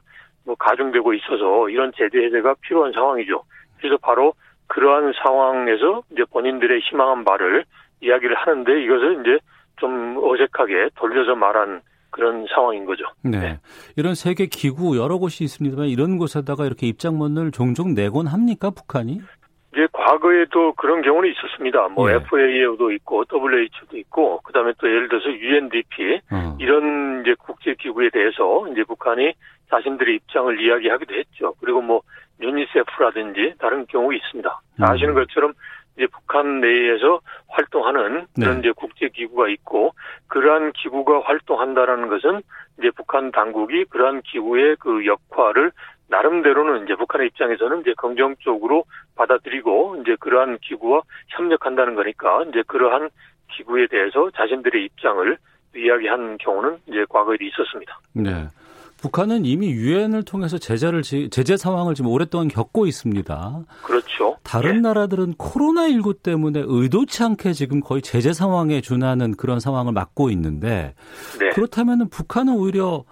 뭐 0.50 0.56
가중되고 0.56 1.14
있어서 1.14 1.70
이런 1.70 1.92
제재 1.96 2.26
해제가 2.26 2.56
필요한 2.62 2.92
상황이죠. 2.92 3.44
그래서 3.78 3.98
바로 4.02 4.34
그러한 4.66 5.14
상황에서 5.24 6.02
이제 6.12 6.24
본인들의 6.32 6.82
희망한 6.90 7.24
말을 7.24 7.66
이야기를 8.02 8.36
하는데 8.36 8.84
이것을 8.84 9.22
이제 9.22 9.40
좀 9.78 10.18
어색하게 10.18 10.90
돌려서 10.96 11.36
말한 11.36 11.82
그런 12.10 12.48
상황인 12.52 12.86
거죠. 12.86 13.04
네. 13.22 13.40
네. 13.40 13.60
이런 13.96 14.16
세계 14.16 14.48
기구 14.48 14.98
여러 14.98 15.20
곳이 15.20 15.44
있습니다만 15.44 15.86
이런 15.86 16.18
곳에다가 16.18 16.66
이렇게 16.66 16.88
입장문을 16.88 17.52
종종 17.52 17.94
내곤 17.94 18.26
합니까 18.26 18.72
북한이? 18.72 19.22
과거에도 20.10 20.74
그런 20.74 21.04
경우는 21.04 21.30
있었습니다. 21.30 21.88
뭐 21.90 22.10
예. 22.10 22.16
FAO도 22.16 22.92
있고 22.94 23.26
WHO도 23.32 23.96
있고 23.98 24.40
그다음에 24.42 24.74
또 24.80 24.88
예를 24.88 25.08
들어서 25.08 25.30
UNDP 25.30 26.22
어. 26.32 26.58
이런 26.60 27.22
이제 27.22 27.36
국제 27.38 27.76
기구에 27.76 28.10
대해서 28.10 28.68
이제 28.72 28.84
북한이 28.84 29.34
자신들의 29.70 30.16
입장을 30.16 30.60
이야기하기도 30.60 31.14
했죠. 31.14 31.54
그리고 31.60 31.82
뭐 31.82 32.02
유니세프라든지 32.42 33.54
다른 33.60 33.86
경우 33.86 34.12
있습니다. 34.12 34.62
음. 34.80 34.84
아시는 34.84 35.14
것처럼 35.14 35.54
이제 35.96 36.08
북한 36.08 36.60
내에서 36.60 37.20
활동하는 37.50 38.26
그런 38.34 38.54
네. 38.56 38.60
이제 38.60 38.72
국제 38.76 39.10
기구가 39.10 39.48
있고 39.50 39.94
그러한 40.28 40.72
기구가 40.72 41.22
활동한다라는 41.22 42.08
것은 42.08 42.42
이제 42.80 42.90
북한 42.96 43.32
당국이 43.32 43.86
그러한 43.86 44.24
기구의 44.24 44.78
그 44.80 45.06
역할을 45.06 45.72
나름대로는 46.10 46.84
이제 46.84 46.96
북한의 46.96 47.28
입장에서는 47.28 47.82
이제 47.82 47.94
긍정적으로 47.98 48.84
받아들이고 49.16 50.02
이제 50.02 50.16
그러한 50.20 50.58
기구와 50.62 51.02
협력한다는 51.30 51.96
거니까 51.96 52.44
이제 52.50 52.64
그러한 52.68 53.10
기구에 53.56 53.88
대해서 53.88 54.30
자신들의 54.36 54.86
입장을 54.86 55.38
이야기한 55.76 56.38
경우는 56.40 56.80
이제 56.88 57.06
과거에도 57.10 57.44
있었습니다. 57.46 58.00
네. 58.14 58.48
북한은 59.02 59.46
이미 59.46 59.72
유엔을 59.72 60.24
통해서 60.24 60.58
제재를 60.58 61.04
제재 61.04 61.56
상황을 61.56 61.96
지금 61.96 62.12
오랫동안 62.12 62.50
겪고 62.50 62.86
있습니다. 62.86 63.62
그렇죠. 63.84 64.38
다른 64.44 64.76
네. 64.76 64.82
나라들은 64.82 65.36
코로나 65.38 65.88
19 65.88 66.16
때문에 66.16 66.64
의도치 66.66 67.24
않게 67.24 67.54
지금 67.54 67.80
거의 67.80 68.02
제재 68.02 68.34
상황에 68.34 68.82
준하는 68.82 69.36
그런 69.38 69.62
상황을 69.62 69.94
맞고 69.94 70.30
있는데 70.32 70.96
네. 71.40 71.50
그렇다면 71.52 72.10
북한은 72.10 72.56
오히려 72.56 73.06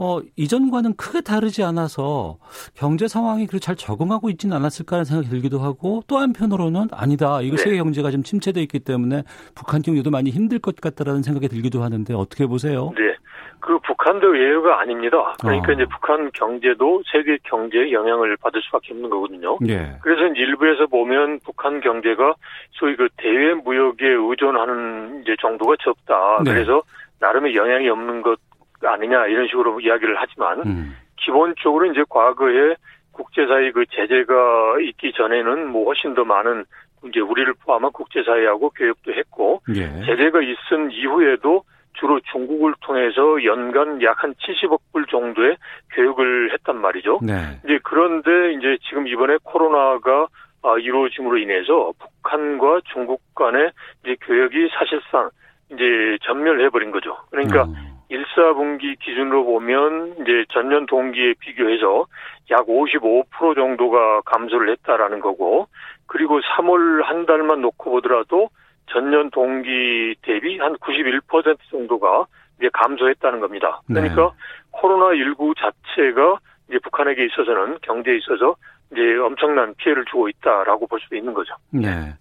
어, 0.00 0.20
이전과는 0.36 0.94
크게 0.96 1.22
다르지 1.22 1.64
않아서 1.64 2.38
경제 2.74 3.08
상황이 3.08 3.46
그렇게 3.46 3.58
잘 3.58 3.74
적응하고 3.74 4.30
있지는 4.30 4.56
않았을까라는 4.56 5.04
생각이 5.04 5.28
들기도 5.28 5.58
하고 5.58 6.02
또 6.06 6.18
한편으로는 6.18 6.88
아니다. 6.92 7.40
이거 7.42 7.56
네. 7.56 7.62
세계 7.62 7.76
경제가 7.78 8.10
좀 8.12 8.22
침체돼 8.22 8.62
있기 8.62 8.78
때문에 8.80 9.24
북한 9.56 9.82
경제도 9.82 10.10
많이 10.10 10.30
힘들 10.30 10.60
것 10.60 10.76
같다라는 10.76 11.22
생각이 11.22 11.48
들기도 11.48 11.82
하는데 11.82 12.14
어떻게 12.14 12.46
보세요? 12.46 12.92
네. 12.96 13.14
그 13.60 13.76
북한도 13.80 14.38
예외가 14.38 14.80
아닙니다. 14.80 15.34
그러니까 15.40 15.72
어. 15.72 15.74
이제 15.74 15.84
북한 15.86 16.30
경제도 16.32 17.02
세계 17.10 17.36
경제에 17.42 17.90
영향을 17.90 18.36
받을 18.36 18.62
수밖에 18.62 18.94
없는 18.94 19.10
거거든요. 19.10 19.58
예. 19.66 19.96
그래서 20.00 20.32
일부에서 20.32 20.86
보면 20.86 21.40
북한 21.44 21.80
경제가 21.80 22.34
소위 22.70 22.94
그 22.94 23.08
대외 23.16 23.54
무역에 23.54 24.06
의존하는 24.06 25.22
이제 25.22 25.34
정도가 25.40 25.74
적다. 25.82 26.42
네. 26.44 26.52
그래서 26.52 26.82
나름의 27.20 27.56
영향이 27.56 27.88
없는 27.88 28.22
것 28.22 28.38
아니냐 28.82 29.26
이런 29.26 29.46
식으로 29.46 29.80
이야기를 29.80 30.16
하지만 30.18 30.60
음. 30.66 30.96
기본적으로 31.16 31.86
이제 31.86 32.04
과거에 32.08 32.76
국제사회 33.12 33.72
그 33.72 33.84
제재가 33.90 34.80
있기 34.80 35.12
전에는 35.12 35.68
뭐 35.68 35.86
훨씬 35.86 36.14
더 36.14 36.24
많은 36.24 36.64
이제 37.06 37.20
우리를 37.20 37.52
포함한 37.64 37.92
국제사회하고 37.92 38.70
교역도 38.70 39.12
했고 39.12 39.62
예. 39.74 39.88
제재가 40.04 40.40
있은 40.42 40.90
이후에도 40.92 41.64
주로 41.94 42.20
중국을 42.20 42.74
통해서 42.80 43.44
연간 43.44 44.00
약 44.02 44.22
한 44.22 44.34
70억 44.34 44.80
불 44.92 45.06
정도의 45.06 45.56
교육을 45.94 46.52
했단 46.52 46.80
말이죠. 46.80 47.20
네. 47.22 47.34
이제 47.64 47.78
그런데 47.82 48.52
이제 48.54 48.78
지금 48.88 49.06
이번에 49.06 49.36
코로나가 49.42 50.26
아, 50.62 50.76
이루어짐으로 50.76 51.38
인해서 51.38 51.92
북한과 51.98 52.80
중국 52.92 53.20
간의 53.34 53.70
이제 54.04 54.16
교역이 54.22 54.70
사실상 54.76 55.30
이제 55.72 56.18
전멸해버린 56.22 56.90
거죠. 56.90 57.16
그러니까 57.30 57.64
음. 57.64 57.97
1, 58.08 58.24
4분기 58.24 58.98
기준으로 58.98 59.44
보면 59.44 60.16
이제 60.20 60.44
전년 60.50 60.86
동기에 60.86 61.34
비교해서 61.40 62.06
약 62.50 62.66
55% 62.66 63.54
정도가 63.54 64.22
감소를 64.22 64.70
했다라는 64.72 65.20
거고 65.20 65.68
그리고 66.06 66.40
3월 66.40 67.02
한 67.04 67.26
달만 67.26 67.60
놓고 67.60 67.90
보더라도 67.90 68.48
전년 68.86 69.30
동기 69.30 70.16
대비 70.22 70.58
한 70.58 70.74
91% 70.76 71.58
정도가 71.70 72.26
이제 72.58 72.70
감소했다는 72.72 73.40
겁니다. 73.40 73.82
네. 73.86 74.00
그러니까 74.00 74.32
네. 74.34 74.80
코로나19 74.80 75.54
자체가 75.58 76.38
이제 76.68 76.78
북한에게 76.82 77.26
있어서는 77.26 77.78
경제에 77.82 78.16
있어서 78.16 78.56
이제 78.92 79.16
엄청난 79.18 79.74
피해를 79.74 80.04
주고 80.06 80.28
있다라고 80.28 80.86
볼 80.86 80.98
수도 81.00 81.16
있는 81.16 81.34
거죠. 81.34 81.54
네. 81.70 82.14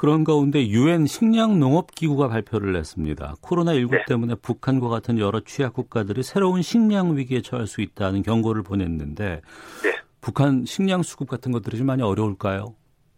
그런 0.00 0.24
가운데 0.24 0.66
유엔 0.68 1.04
식량농업기구가 1.04 2.28
발표를 2.28 2.72
냈습니다. 2.72 3.34
코로나19 3.42 3.90
네. 3.90 4.04
때문에 4.08 4.34
북한과 4.42 4.88
같은 4.88 5.18
여러 5.18 5.40
취약 5.40 5.74
국가들이 5.74 6.22
새로운 6.22 6.62
식량 6.62 7.18
위기에 7.18 7.42
처할 7.42 7.66
수 7.66 7.82
있다는 7.82 8.22
경고를 8.22 8.62
보냈는데 8.62 9.42
네. 9.82 9.92
북한 10.22 10.64
식량 10.64 11.02
수급 11.02 11.28
같은 11.28 11.52
것들이 11.52 11.76
좀 11.76 11.86
많이 11.86 12.02
어려울까요? 12.02 12.76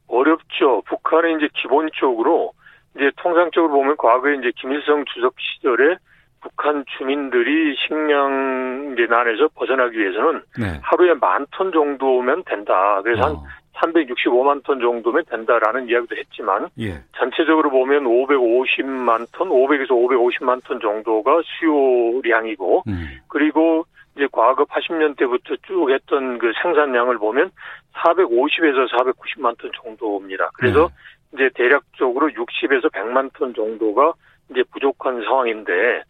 어렵죠. 0.08 0.82
북한은 0.88 1.38
이제 1.38 1.48
기본적으로 1.54 2.52
이제 2.96 3.12
통상적으로 3.18 3.72
보면 3.74 3.96
과거에 3.96 4.34
이제 4.34 4.50
김일성 4.56 5.04
주석 5.14 5.34
시절에 5.38 5.98
북한 6.40 6.84
주민들이 6.98 7.76
식량 7.76 8.96
난에서 8.96 9.50
벗어나기 9.54 10.00
위해서는 10.00 10.42
네. 10.58 10.80
하루에 10.82 11.14
만 11.14 11.46
톤 11.52 11.70
정도면 11.70 12.42
된다. 12.44 13.00
그래서 13.04 13.22
한 13.22 13.32
어, 13.36 13.44
365만 13.74 14.62
톤 14.64 14.80
정도면 14.80 15.24
된다라는 15.28 15.88
이야기도 15.88 16.16
했지만 16.16 16.68
예. 16.78 17.02
전체적으로 17.16 17.70
보면 17.70 18.04
550만 18.04 19.26
톤, 19.32 19.48
500에서 19.48 19.90
550만 19.90 20.64
톤 20.64 20.80
정도가 20.80 21.40
수요량이고 21.44 22.84
음. 22.86 23.20
그리고 23.28 23.86
이제 24.16 24.28
과거 24.30 24.64
80년대부터 24.64 25.56
쭉 25.66 25.90
했던 25.90 26.38
그 26.38 26.52
생산량을 26.62 27.18
보면 27.18 27.50
450에서 27.94 28.88
490만 28.90 29.56
톤 29.58 29.70
정도입니다. 29.82 30.50
그래서 30.54 30.90
이제 31.34 31.48
대략적으로 31.54 32.28
60에서 32.28 32.90
100만 32.92 33.32
ton 33.34 33.54
정도가 33.54 34.12
이제 34.50 34.62
부족한 34.70 35.22
상황인데 35.22 36.02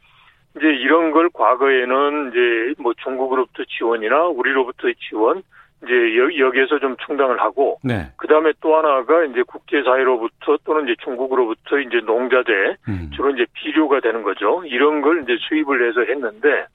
이제 0.56 0.66
이런 0.66 1.12
걸 1.12 1.30
과거에는 1.32 2.30
이제 2.30 2.74
뭐 2.82 2.92
중국으로부터 3.02 3.62
지원이나 3.64 4.26
우리로부터의 4.26 4.94
지원 5.08 5.42
이제 5.82 6.16
여, 6.16 6.46
여기에서 6.46 6.78
좀 6.78 6.96
충당을 7.04 7.40
하고 7.40 7.78
네. 7.82 8.10
그 8.16 8.28
다음에 8.28 8.52
또 8.60 8.76
하나가 8.76 9.24
이제 9.24 9.42
국제사회로부터 9.42 10.58
또는 10.64 10.84
이제 10.84 10.94
중국으로부터 11.02 11.78
이제 11.80 12.00
농자재 12.04 12.76
음. 12.88 13.10
주로 13.14 13.30
이제 13.30 13.46
비료가 13.54 14.00
되는 14.00 14.22
거죠. 14.22 14.62
이런 14.64 15.00
걸 15.00 15.22
이제 15.22 15.36
수입을 15.40 15.88
해서 15.88 16.00
했는데 16.02 16.66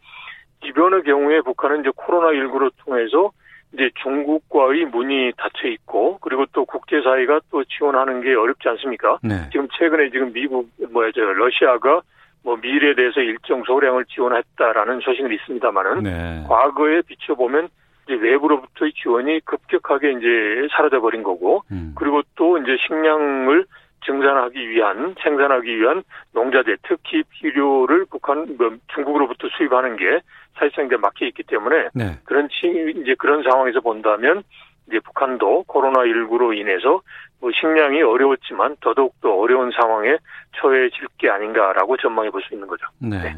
이번의 0.64 1.04
경우에 1.04 1.42
북한은 1.42 1.82
이제 1.82 1.92
코로나 1.96 2.30
19로 2.30 2.72
통해서 2.80 3.32
이제 3.74 3.90
중국과의 4.02 4.86
문이 4.86 5.34
닫혀 5.38 5.68
있고 5.70 6.18
그리고 6.20 6.46
또 6.52 6.66
국제사회가 6.66 7.42
또 7.52 7.64
지원하는 7.66 8.22
게 8.22 8.34
어렵지 8.34 8.68
않습니까? 8.70 9.20
네. 9.22 9.50
지금 9.52 9.68
최근에 9.78 10.10
지금 10.10 10.34
미국 10.34 10.70
뭐야 10.92 11.12
저 11.14 11.22
러시아가 11.22 12.02
뭐 12.44 12.58
미일에 12.58 12.96
대해서 12.96 13.22
일정 13.22 13.64
소량을 13.64 14.06
지원했다라는 14.06 15.02
소식은 15.02 15.32
있습니다만은 15.34 16.04
네. 16.04 16.44
과거에 16.48 17.02
비춰보면 17.02 17.70
이제 18.08 18.16
외부로부터의 18.16 18.94
지원이 18.94 19.42
급격하게 19.42 20.12
이제 20.14 20.68
사라져 20.72 21.02
버린 21.02 21.24
거고 21.24 21.64
음. 21.72 21.94
그리고 21.96 22.22
또 22.36 22.58
이제 22.58 22.78
식량을 22.88 23.66
증산하기 24.06 24.70
위한 24.70 25.16
생산하기 25.22 25.78
위한 25.78 26.04
농자재 26.34 26.78
특히 26.84 27.24
비료를 27.30 28.06
북한 28.10 28.56
뭐 28.58 28.72
중국으로부터 28.94 29.50
수입하는 29.58 29.98
게 29.98 30.22
사실상 30.56 30.86
이제 30.86 30.96
막혀 30.96 31.26
있기 31.26 31.44
때문에 31.44 31.90
네. 31.94 32.18
그런 32.24 32.48
치 32.50 32.68
이제 33.02 33.16
그런 33.18 33.44
상황에서 33.44 33.82
본다면 33.82 34.44
이제 34.88 35.00
북한도 35.02 35.64
코로나 35.68 36.04
19로 36.04 36.58
인해서 36.58 37.02
뭐 37.42 37.52
식량이 37.52 38.02
어려웠지만 38.02 38.78
더더욱 38.80 39.20
더 39.22 39.34
어려운 39.36 39.72
상황에 39.72 40.18
처해질 40.56 41.08
게 41.18 41.30
아닌가라고 41.30 41.98
전망해 41.98 42.30
볼 42.30 42.42
수 42.42 42.54
있는 42.54 42.68
거죠. 42.68 42.86
네. 43.00 43.22
네. 43.22 43.36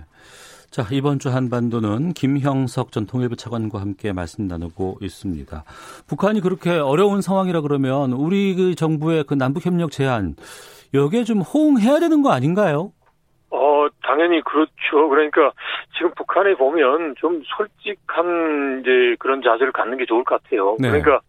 자, 0.71 0.83
이번 0.91 1.17
주 1.17 1.29
한반도는 1.29 2.13
김형석 2.13 2.91
전 2.91 3.07
통일부 3.07 3.35
차관과 3.35 3.81
함께 3.81 4.13
말씀 4.13 4.47
나누고 4.47 4.99
있습니다. 5.01 5.63
북한이 6.07 6.41
그렇게 6.41 6.69
어려운 6.69 7.21
상황이라 7.21 7.61
그러면 7.61 8.13
우리 8.13 8.53
그 8.53 8.75
정부의 8.75 9.23
그 9.23 9.33
남북협력 9.33 9.89
제안 9.89 10.35
여기에 10.93 11.23
좀 11.23 11.41
호응해야 11.41 11.99
되는 11.99 12.21
거 12.21 12.31
아닌가요? 12.31 12.91
어, 13.49 13.87
당연히 14.03 14.43
그렇죠. 14.43 15.09
그러니까 15.09 15.51
지금 15.97 16.11
북한에 16.15 16.53
보면 16.53 17.15
좀 17.17 17.41
솔직한 17.57 18.81
이제 18.81 19.15
그런 19.17 19.41
자세를 19.41 19.71
갖는 19.71 19.97
게 19.97 20.05
좋을 20.05 20.23
것 20.23 20.41
같아요. 20.43 20.77
네. 20.79 20.89
그러니까 20.89 21.19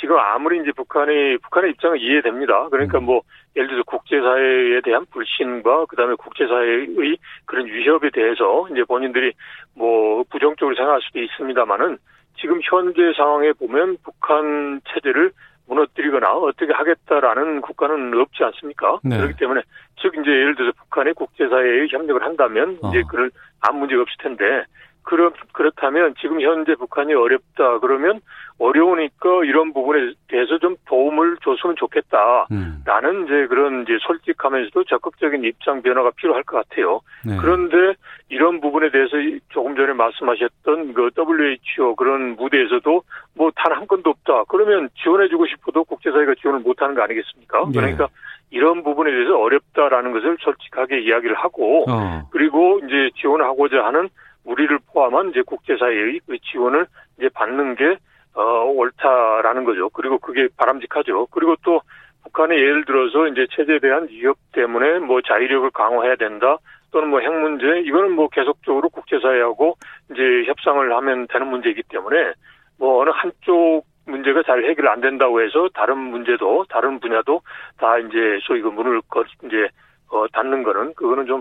지금 0.00 0.18
아무리 0.18 0.60
이제 0.60 0.72
북한의 0.72 1.38
북한의 1.38 1.72
입장은 1.72 1.98
이해됩니다. 1.98 2.68
그러니까 2.70 2.98
음. 2.98 3.04
뭐 3.04 3.22
예를 3.54 3.68
들어서 3.68 3.84
국제사회에 3.84 4.80
대한 4.80 5.04
불신과 5.10 5.86
그다음에 5.86 6.14
국제사회의 6.14 7.18
그런 7.44 7.66
위협에 7.66 8.10
대해서 8.10 8.66
이제 8.70 8.82
본인들이 8.84 9.32
뭐 9.76 10.24
부정적으로 10.30 10.74
생각할 10.74 11.00
수도 11.02 11.20
있습니다만은 11.20 11.98
지금 12.40 12.60
현재 12.62 13.12
상황에 13.14 13.52
보면 13.52 13.98
북한 14.02 14.80
체제를 14.88 15.32
무너뜨리거나 15.66 16.32
어떻게 16.32 16.72
하겠다라는 16.72 17.60
국가는 17.60 18.18
없지 18.18 18.42
않습니까? 18.42 18.98
네. 19.04 19.18
그렇기 19.18 19.34
때문에 19.36 19.60
즉 20.00 20.14
이제 20.14 20.30
예를 20.30 20.56
들어서 20.56 20.72
북한이 20.78 21.12
국제사회에 21.12 21.88
협력을 21.90 22.22
한다면 22.22 22.78
이제 22.88 23.00
어. 23.00 23.06
그럴 23.08 23.30
아무 23.60 23.80
문제가 23.80 24.02
없을 24.02 24.16
텐데 24.18 24.64
그렇 25.10 25.32
그렇다면 25.52 26.14
지금 26.20 26.40
현재 26.40 26.76
북한이 26.76 27.14
어렵다 27.14 27.80
그러면 27.80 28.20
어려우니까 28.60 29.44
이런 29.44 29.72
부분에 29.72 30.12
대해서 30.28 30.58
좀 30.58 30.76
도움을 30.86 31.38
줬으면 31.42 31.74
좋겠다. 31.76 32.46
음. 32.52 32.82
라는 32.84 33.24
이제 33.24 33.46
그런 33.48 33.82
이제 33.82 33.98
솔직하면서도 34.02 34.84
적극적인 34.84 35.42
입장 35.42 35.82
변화가 35.82 36.12
필요할 36.16 36.44
것 36.44 36.58
같아요. 36.58 37.00
네. 37.26 37.36
그런데 37.40 37.94
이런 38.28 38.60
부분에 38.60 38.90
대해서 38.90 39.16
조금 39.48 39.74
전에 39.74 39.94
말씀하셨던 39.94 40.94
그 40.94 41.10
WHO 41.18 41.96
그런 41.96 42.36
무대에서도 42.36 43.02
뭐 43.34 43.50
단 43.56 43.72
한 43.72 43.86
건도 43.88 44.10
없다. 44.10 44.44
그러면 44.48 44.90
지원해주고 45.02 45.46
싶어도 45.46 45.82
국제사회가 45.84 46.34
지원을 46.40 46.60
못하는 46.60 46.94
거 46.94 47.02
아니겠습니까? 47.02 47.64
예. 47.68 47.72
그러니까 47.72 48.08
이런 48.50 48.82
부분에 48.84 49.10
대해서 49.10 49.38
어렵다라는 49.38 50.12
것을 50.12 50.36
솔직하게 50.40 51.00
이야기를 51.00 51.34
하고 51.34 51.84
어. 51.90 52.28
그리고 52.30 52.78
이제 52.84 53.10
지원하고자 53.16 53.84
하는 53.84 54.08
우리를 54.44 54.78
포함한 54.92 55.30
이제 55.30 55.42
국제사회의 55.42 56.20
그 56.26 56.38
지원을 56.38 56.86
이제 57.18 57.28
받는 57.34 57.76
게 57.76 57.96
어, 58.34 58.42
옳다라는 58.64 59.64
거죠. 59.64 59.90
그리고 59.90 60.18
그게 60.18 60.48
바람직하죠. 60.56 61.26
그리고 61.26 61.56
또 61.64 61.80
북한의 62.24 62.58
예를 62.58 62.84
들어서 62.84 63.26
이제 63.28 63.46
체제에 63.50 63.78
대한 63.80 64.08
위협 64.08 64.36
때문에 64.52 64.98
뭐 65.00 65.20
자위력을 65.22 65.70
강화해야 65.70 66.16
된다. 66.16 66.58
또는 66.92 67.08
뭐 67.08 67.20
핵 67.20 67.32
문제 67.32 67.80
이거는 67.80 68.12
뭐 68.12 68.28
계속적으로 68.28 68.88
국제사회하고 68.88 69.76
이제 70.10 70.44
협상을 70.46 70.92
하면 70.92 71.26
되는 71.28 71.46
문제이기 71.46 71.84
때문에 71.88 72.32
뭐 72.78 73.00
어느 73.02 73.10
한쪽 73.10 73.84
문제가 74.06 74.42
잘 74.42 74.64
해결 74.64 74.88
안 74.88 75.00
된다고 75.00 75.40
해서 75.40 75.68
다른 75.72 75.98
문제도 75.98 76.64
다른 76.68 76.98
분야도 76.98 77.42
다 77.78 77.98
이제 77.98 78.38
소위 78.42 78.60
그 78.60 78.68
문을 78.68 79.02
거 79.02 79.24
이제 79.44 79.68
어 80.10 80.26
닫는 80.32 80.62
거는 80.62 80.94
그거는 80.94 81.26
좀 81.26 81.40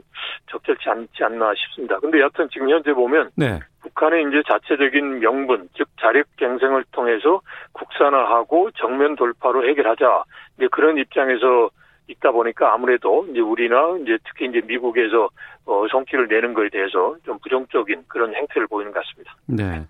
적절치 0.51 0.89
않지 0.89 1.23
않나 1.23 1.53
싶습니다. 1.55 1.99
근데 1.99 2.19
여하튼 2.19 2.47
지금 2.51 2.69
현재 2.69 2.93
보면 2.93 3.31
네. 3.35 3.59
북한의 3.81 4.25
이제 4.29 4.43
자체적인 4.47 5.19
명분, 5.19 5.69
즉 5.75 5.87
자력 5.99 6.27
갱생을 6.37 6.83
통해서 6.91 7.41
국산화하고 7.73 8.71
정면 8.71 9.15
돌파로 9.15 9.67
해결하자. 9.67 10.23
이제 10.57 10.67
그런 10.71 10.97
입장에서 10.97 11.69
있다 12.07 12.31
보니까 12.31 12.73
아무래도 12.73 13.25
이제 13.29 13.39
우리나 13.39 13.97
이제 14.01 14.17
특히 14.25 14.45
이제 14.45 14.61
미국에서 14.65 15.29
어 15.65 15.87
성기를 15.89 16.27
내는 16.27 16.53
거에 16.53 16.69
대해서 16.69 17.15
좀 17.23 17.37
부정적인 17.39 18.03
그런 18.07 18.33
행태를 18.35 18.67
보이는 18.67 18.91
것 18.91 19.03
같습니다. 19.03 19.35
네. 19.47 19.85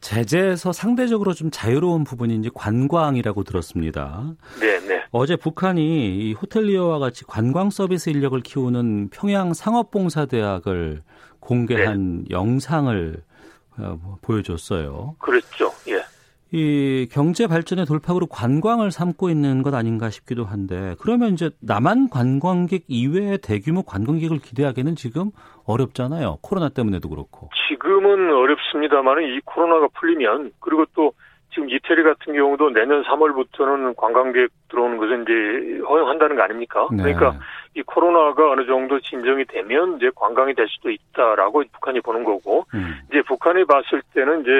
제재에서 0.00 0.72
상대적으로 0.72 1.34
좀 1.34 1.50
자유로운 1.50 2.04
부분이 2.04 2.36
이제 2.36 2.50
관광이라고 2.54 3.44
들었습니다. 3.44 4.34
네, 4.60 4.78
네. 4.80 5.04
어제 5.10 5.36
북한이 5.36 6.28
이 6.28 6.32
호텔리어와 6.34 6.98
같이 6.98 7.24
관광 7.24 7.70
서비스 7.70 8.10
인력을 8.10 8.40
키우는 8.40 9.08
평양 9.10 9.54
상업봉사대학을 9.54 11.02
공개한 11.40 12.26
영상을 12.30 13.22
어, 13.78 14.18
보여줬어요. 14.22 15.16
그렇죠. 15.18 15.72
예. 15.88 16.02
이 16.50 17.06
경제 17.10 17.46
발전의 17.46 17.84
돌파구로 17.84 18.26
관광을 18.26 18.90
삼고 18.90 19.28
있는 19.28 19.62
것 19.62 19.74
아닌가 19.74 20.08
싶기도 20.08 20.46
한데 20.46 20.94
그러면 20.98 21.34
이제 21.34 21.50
남한 21.60 22.08
관광객 22.08 22.84
이외의 22.88 23.38
대규모 23.38 23.82
관광객을 23.82 24.38
기대하기는 24.38 24.96
지금 24.96 25.30
어렵잖아요. 25.68 26.38
코로나 26.42 26.68
때문에도 26.68 27.08
그렇고. 27.08 27.50
지금은 27.68 28.34
어렵습니다만 28.34 29.22
이 29.22 29.40
코로나가 29.44 29.88
풀리면 29.94 30.52
그리고 30.60 30.84
또 30.94 31.12
지금 31.50 31.70
이태리 31.70 32.02
같은 32.02 32.34
경우도 32.34 32.70
내년 32.70 33.02
3월부터는 33.04 33.96
관광객 33.96 34.50
들어오는 34.68 34.98
것은 34.98 35.22
이제 35.22 35.82
허용한다는 35.82 36.36
거 36.36 36.42
아닙니까? 36.42 36.86
네. 36.92 37.02
그러니까 37.02 37.38
이 37.74 37.82
코로나가 37.82 38.50
어느 38.50 38.66
정도 38.66 39.00
진정이 39.00 39.44
되면 39.46 39.96
이제 39.96 40.10
관광이 40.14 40.54
될 40.54 40.66
수도 40.68 40.90
있다라고 40.90 41.64
북한이 41.72 42.00
보는 42.00 42.24
거고 42.24 42.66
음. 42.74 43.00
이제 43.10 43.22
북한이 43.22 43.64
봤을 43.64 44.02
때는 44.14 44.42
이제 44.42 44.50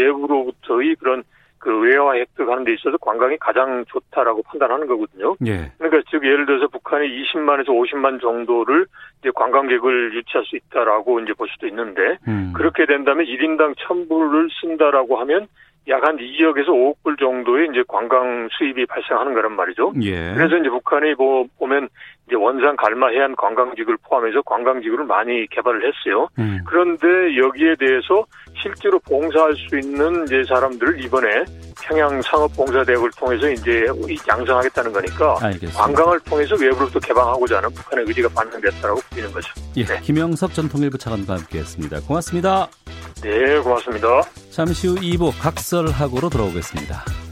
외부로부터의 0.00 0.96
그런 0.96 1.22
그 1.58 1.80
외화 1.80 2.14
획득하는 2.14 2.64
데 2.64 2.72
있어서 2.74 2.96
관광이 2.98 3.36
가장 3.38 3.84
좋다라고 3.86 4.42
판단하는 4.42 4.86
거거든요. 4.86 5.36
예. 5.46 5.72
그러니까 5.78 6.02
즉 6.10 6.24
예를 6.24 6.46
들어서 6.46 6.68
북한이 6.68 7.06
20만에서 7.06 7.68
50만 7.68 8.20
정도를 8.20 8.86
이제 9.20 9.30
관광객을 9.34 10.14
유치할 10.14 10.44
수 10.46 10.56
있다라고 10.56 11.20
이제 11.20 11.32
볼 11.34 11.48
수도 11.48 11.66
있는데 11.66 12.18
음. 12.28 12.52
그렇게 12.54 12.86
된다면 12.86 13.26
1인당 13.26 13.74
1000불을 13.76 14.48
쓴다라고 14.60 15.16
하면 15.20 15.48
약 15.88 16.04
한 16.04 16.16
2억에서 16.18 16.68
5억 16.68 16.96
불 17.02 17.16
정도의 17.16 17.68
이제 17.70 17.82
관광 17.88 18.48
수입이 18.52 18.86
발생하는 18.86 19.34
거란 19.34 19.52
말이죠. 19.52 19.94
예. 20.02 20.34
그래서 20.34 20.56
이제 20.58 20.68
북한이 20.68 21.14
뭐 21.14 21.46
보면 21.58 21.88
이제 22.28 22.36
원산 22.36 22.76
갈마 22.76 23.08
해안 23.08 23.34
관광지구를 23.36 23.96
포함해서 24.04 24.42
관광지구를 24.42 25.06
많이 25.06 25.46
개발을 25.48 25.80
했어요. 25.80 26.28
음. 26.38 26.60
그런데 26.66 27.06
여기에 27.38 27.76
대해서 27.80 28.26
실제로 28.60 28.98
봉사할 29.00 29.54
수 29.54 29.78
있는 29.78 30.24
이제 30.24 30.42
사람들을 30.46 31.02
이번에 31.02 31.44
평양 31.82 32.20
상업봉사대학을 32.20 33.10
통해서 33.16 33.50
이제 33.50 33.86
양성하겠다는 34.28 34.92
거니까 34.92 35.38
알겠습니다. 35.40 35.82
관광을 35.82 36.20
통해서 36.20 36.54
외부로부터 36.60 37.00
개방하고자 37.00 37.56
하는 37.56 37.70
북한의 37.70 38.04
의지가 38.08 38.28
반영됐다고 38.34 39.00
보이는 39.10 39.32
거죠. 39.32 39.48
예, 39.76 39.84
네. 39.84 40.00
김영석 40.02 40.52
전 40.52 40.68
통일부 40.68 40.98
차관과 40.98 41.34
함께했습니다. 41.34 42.00
고맙습니다. 42.06 42.68
네, 43.22 43.58
고맙습니다. 43.60 44.22
잠시 44.50 44.86
후 44.86 44.96
2부 44.96 45.32
각설하고로 45.40 46.28
돌아오겠습니다. 46.28 47.27